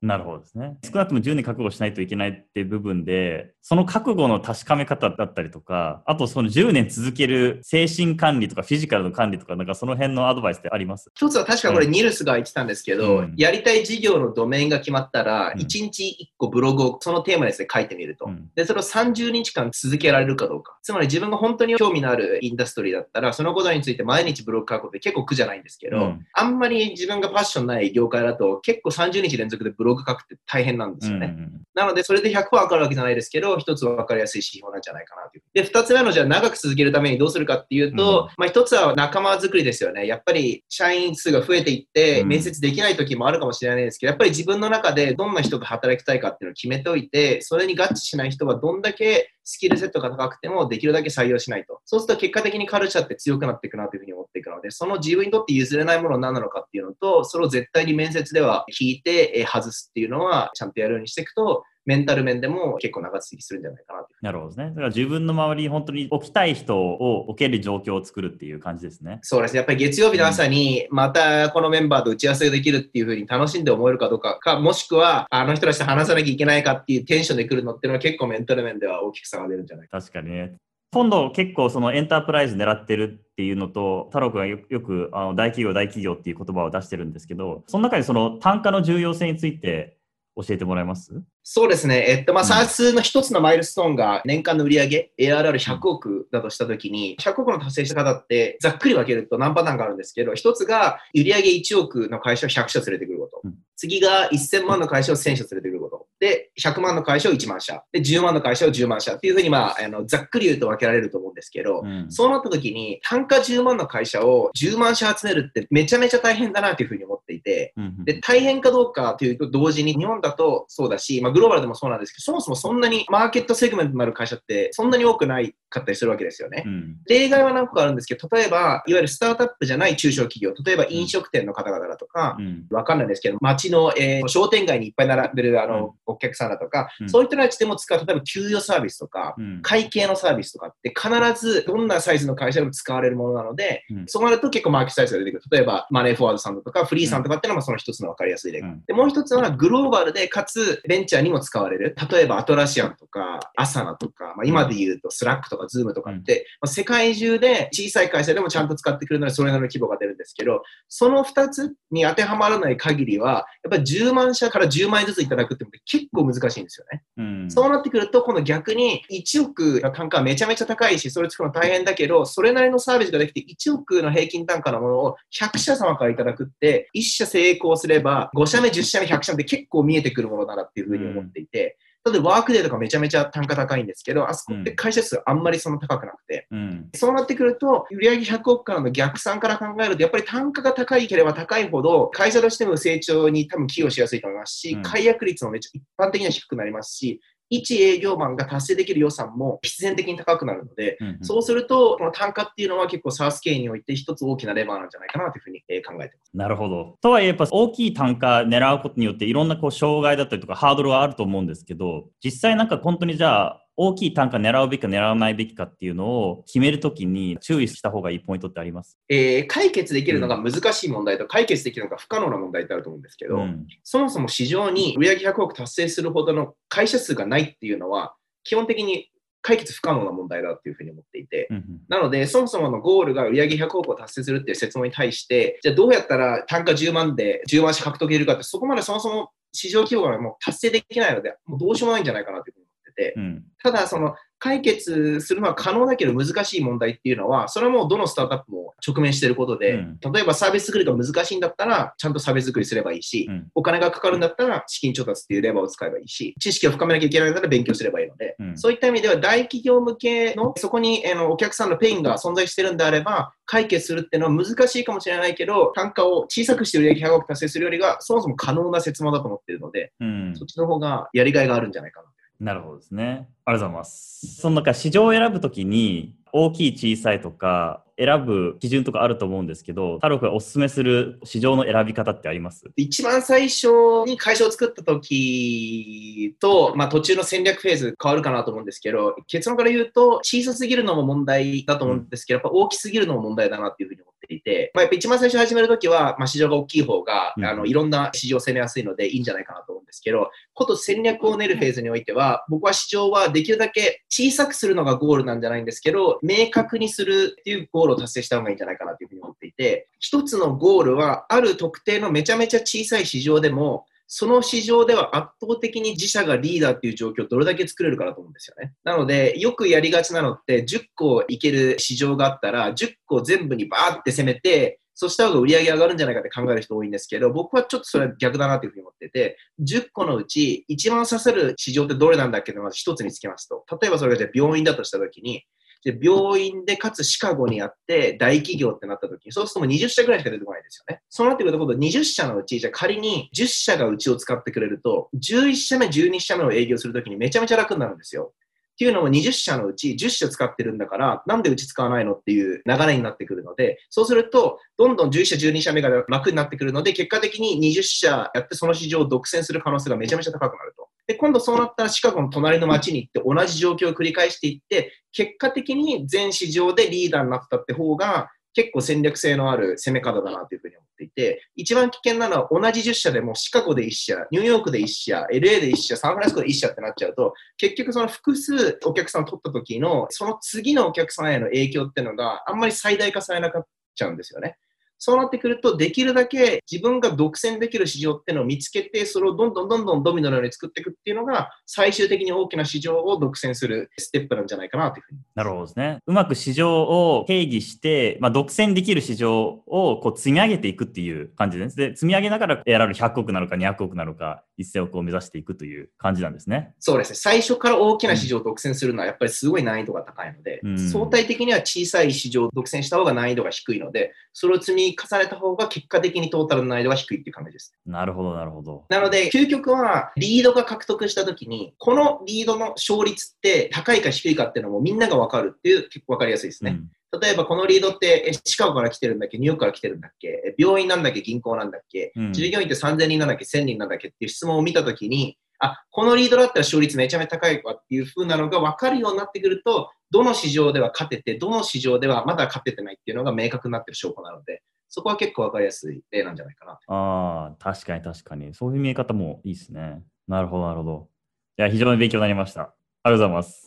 [0.06, 0.78] なるほどですね。
[0.84, 11.10] 少なくとも10年覚悟しないといけないっていう部分で、その覚悟の確かめ方だったりとか、あとその10年続ける精神管理とかフィジカルの管理とか、なんかその辺のアドバイスってあります？
[11.16, 18.26] 一つは確かこれニルスが言ってたんですけど、うん、やりたい事業のドメインが決まったら、1日1個ブログをそのテーマですね書いてみると。
[18.26, 20.78] うん、で、それを30日間続けられるかどうか。
[20.84, 31.34] つまり自分が本当に興味のあるインダストリーだったら、そのことについて毎日ブログ書くことって結構苦じゃないんですけど、うん、あんまり自分がパッションない業界だと結構30日連続でブログ書くって大変なんですよね。
[31.38, 35.44] うんうん、なので、それで100%分かるわけじゃないですけど、一つ分かりやすい指標なんじゃないかなという。
[35.54, 40.08] で、二つ目の、じゃあ長く続けるためにどうするかっていうと、うん、まあ一つは仲間作りですよね。
[40.08, 51.80] やっぱり社員数が増えていって、面接できない時もあるかもしれないですけど、やっぱり自分の中でどんな人が働きたいかっていうのを決めておいて、それに合致しない人はどんだけスキルセットが高くてもできるだけ採用しないと。
[51.86, 64.70] そうすると結果的にカルチャーって強くなっていくなというふうに思っていくので、その自分にとって譲れないものは何なのかっていうのと、それを絶対に面接では引いて外すっていうのはちゃんとやるようにしていくと、メンタル面でも結構長続きするんじゃないかななるほどですね。
[64.70, 69.20] だから自分の周りに本当に置きたい人を置ける状況を作るっていう感じですね。
[69.22, 69.58] そうですね。
[69.58, 80.00] やっぱり月曜日の朝にまたこのメンバーと打ち合わせができるっていうふうに楽しんで思えるかどうかか、もしくはあの人たちと話さなきゃいけないかっていうテンションで来るのっていうのは結構メンタル面では大きく差が出るんじゃないか。
[80.00, 80.56] 確かにね。
[80.92, 89.98] 今度結構そのエンタープライズ狙ってるっていうのと、太郎君がよくあの大企業大企業っていう言葉を出してるんですけど、その中でその単価の重要性について
[90.36, 91.14] 教えてもらえます？
[91.44, 92.06] そうですね。
[92.08, 103.42] えっと、まあ、サースの一つのマイルストーンが年間の売上 ARR100 億だとしたときに、100億の達成した方って、ざっくり分けると何パターンがあるんですけど、一つが売上1億の会社を100社連れてくること。
[103.44, 105.95] うん、次が1000万の会社を1000社連れてくること。
[106.20, 107.84] で、100万の会社を1万社。
[107.92, 126.64] で、10万の会社を10万社っていうふうに、まあ、あのざっくり言うと分けられると思うんですけど、うん、そうなった時に、単価10万の会社を10万社集めるってめちゃめちゃ大変だなというふうに思っていて、うん、で、大変かどうかというと同時に、日本だとそうだし、まあ、グローバルでもそうなんですけど、そもそもそんなにマーケットセグメントになる会社ってそんなに多くないかったりするわけですよね。
[126.66, 132.38] うん、例外は何個かあるんですけど、例えば、いわゆるスタートアップじゃない中小企業、例えば飲食店の方々だとか、
[132.72, 145.44] わ、かんないですけど、街の、えー、商店街にいっぱい並んでるあの、お客さんだとか、そういった人たちでも使う、例えば給与サービスとか、会計のサービスとかって必ずどんなサイズの会社でも使われるものなので、そうなると結構マーケットサイズが出てくる。
[145.52, 151.96] 例えば、マネーフォワードさんとか、 freee さんとかっていうのもその一つの分かりやすい例、で、もう一つはグローバルで、かつベンチャーにも使われる。
[152.12, 167.04] 例えば、アトラシアンとか、アサナとか、まあ、今で言うとスラックとかズームとかって、まあ、世界中で小さい会社でもちゃんと使ってくるので、それなりの規模が出るんですけど、その2つに当てはまらない限りは、やっぱり10万社から10万円ずついただくって結構難しいんですよね。
[167.18, 181.78] うん、そうなってくると、今度逆に1億の単価はめちゃめちゃ高いし、それ作るの大変だけど、それなりのサービスができて1億の平均単価のものを100社様からいただくって、1社成功すれば、5社目、10社目、100社目って結構見えてくるものだなっていうふうに思っていて、
[182.08, 206.32] 例えばワークデーとかめちゃめちゃ単価高いんですけど、あそこって会社数あんまりその高くなくて、うん、そうなってくると、売上100億からの逆算から考えると、やっぱり単価が高いければ高いほど、会社としても成長に多分寄与しやすいと思いますし、うん、解約率もめっちゃ一般的には低くなりますし、一営業マンが達成できる予算も必然的に高くなるので、うんうん、そうすると、この単価っていうのは結構サース経営において一つ大きなレバーなんじゃないかなというふうに考えてます。
[206.34, 206.98] なるほど。
[207.02, 218.98] とはいえ、やっぱ大きい単価狙うことによっていろんなこう障害だったりとかハードルはあると思うんですけど、実際なんか本当にじゃあ、大きい単価狙うべきか狙わないべきかっていうのを決めるときに注意した方がいいポイントってあります？
[219.10, 229.10] えー、解決できるのが難しい問題と解決できるのが不可能な問題ってあると思うんですけど、うん、そもそも市場に売上100億達成するほどの会社数がないっていうのは、基本的に
[229.42, 242.65] 解決不可能な問題だっていうふうに思っていて、うんうん、なので、そもそものゴールが売上100億を達成するっていう説問に対して、じゃあどうやったら単価10万で10万社獲得できるかって、そこまでそもそも市場規模がもう達成できないので、もうどうしようもないんじゃないかなというふうに思っ
[242.96, 243.06] て。
[243.06, 269.92] て、うん、ただ、その解決するのは可能だけど難しい問題っていうのは、それはもうどのスタートアップも直面していることで、うん、例えばサービス作りが難しいんだったら、ちゃんとサービス作りすればいいし、うん、お金がかかるんだったら資金調達っていうレバーを使えばいいし、知識を深めなきゃいけないなら勉強すればいいので、うん、そういった意味では大企業向けの、そこにあのお客さんのペインが存在してるんであれば、解決するっていうのは難しいかもしれないけど、単価を小さくして売上100億達成するよりが、そもそも可能な設問だと思っているので、
[270.38, 272.10] そっちの方がやりがいがあるんじゃないかな。
[272.40, 273.30] なるほどですね。
[273.46, 274.42] ありがとうございます。
[274.42, 282.66] その中、市場を選ぶときに、大きい小さいとか選ぶ基準とかあると思うんですけど太郎君がおすすめする市場の選び方ってあります？
[282.76, 283.68] 一番最初
[284.06, 318.74] に会社を作った時と、まあ、途中の戦略フェーズ変わるかなと思うんですけど結論から言うと小さすぎるのも問題だと思うんですけど、やっぱ大きすぎるのも問題だなっていうふうに思っていて、まあ、やっぱ一番最初始めるときは、まあ、市場が大きい方が、うん、あのいろんな市場を攻めやすいのでいいんじゃないかなとですけどこと戦略を練るフェーズにおいては僕は市場はできるだけ小さくするのがゴールなんじゃないんですけど明確にするっていうゴールを達成した方がいいんじゃないかなというふうに思っていて、一つのゴールは、ある特定のめちゃめちゃ小さい市場でも、その市場では圧倒的に自社がリーダーっていう状況をどれだけ作れるかだと思うんですよね。
[318.84, 333.66] なので、よくやりがちなのって、10個いける市場があったら、10個全部にバーって攻めて、そうした方が売り上げ上がるんじゃないかって考える人多いんですけど、僕はちょっとそれは逆だなというふうに思ってて、10個のうち一番刺さる市場ってどれなんだっけとまず一つにつけますと。
[333.80, 335.44] 例えばそれがじゃ病院だとしたときに、
[335.86, 341.02] で、病院でかつシカゴにあって大企業ってなった時に、そうするともう20社ぐらいしか出てこないですよね。
[341.10, 348.34] そうなってくると今度20社のうち、じゃ仮に10社がうちを使ってくれると、11社目、12社目を営業するときにめちゃめちゃ楽になるんですよ。
[348.76, 360.90] っていうのも20社のうち10社使ってるんだから、なんでうち使わないのっていう流れになってくるので、そうすると、どんどん11社、12社目が楽になってくるので、結果的に20社やってその市場を独占する可能性がめちゃめちゃ高くなると。
[361.08, 384.58] で、今度そうなったらシカゴの隣の町に行って同じ状況を繰り返していって、結果的に全市場でリーダーになったって方が、結構戦略性のある攻め方だなというふうに思っていて、一番危険なのは同じ10社でもシカゴで1社、ニューヨークで1社、LA で1社、サンフランシスコで1社ってなっちゃうと、結局その複数お客さんを取った時の、その次のお客さんへの影響っていうのがあんまり最大化されなかっちゃうんですよね。
[384.98, 395.20] そうなってくると、できるだけ自分が独占できる市場っていうのを見つけて、それをどんどんどんどんドミノのように作っていくっていうのが、最終的に大きな市場を独占するステップなんじゃないかなというふうに。
[395.36, 396.00] なるほどですね。
[396.08, 401.76] うまく市場を定義して、まあ、独占できる市場をこう積み上げていくっていう感じです。
[401.76, 406.74] で、積み上げながら ARR100 億なのか200億なのか1000億を目指していくという感じなんですね。
[406.80, 407.16] そうですね。
[407.16, 417.74] 最初から大きな市場を独占するのはやっぱりすごい難易度が高いので、うん、相対的には小さい市場を独占した方が難易度が低いので、それを積み重ねた方が結果的にトータルの難易度が低いっていう感じです。
[417.86, 418.86] なるほど、なるほど。
[418.90, 426.72] なので、究極はリードが獲得したときに、このリードの勝率って高いか低いかっていうのもみんながわかるっていう結構わかりやすいですね。
[426.72, 426.74] う
[427.18, 427.22] ん。
[427.22, 434.10] 例えばこのリードってシカゴから来てるんだっけ、ニューヨークから来てるんだっけ、病院なんだっけ、銀行なんだっけ、うん、従業員って3000人なんだっけ、1000人なんだっけ？
[434.10, 446.80] っていう質問を見たときに、あ、このリードだったら勝率めちゃめちゃ高いわっていう風なのが分かるようになってくると、どの市場では勝てて、どの市場ではまだ勝ててないっていうのが明確になってる証拠なので、そこは結構わかりやすい例なんじゃないかな。
[446.88, 448.54] ああ、確かに確かに。
[448.54, 450.04] そういう見え方もいいですね。
[450.28, 451.10] なるほど、なるほど。
[451.58, 452.62] いや、非常に勉強になりました。
[452.62, 453.65] ありがとうございます。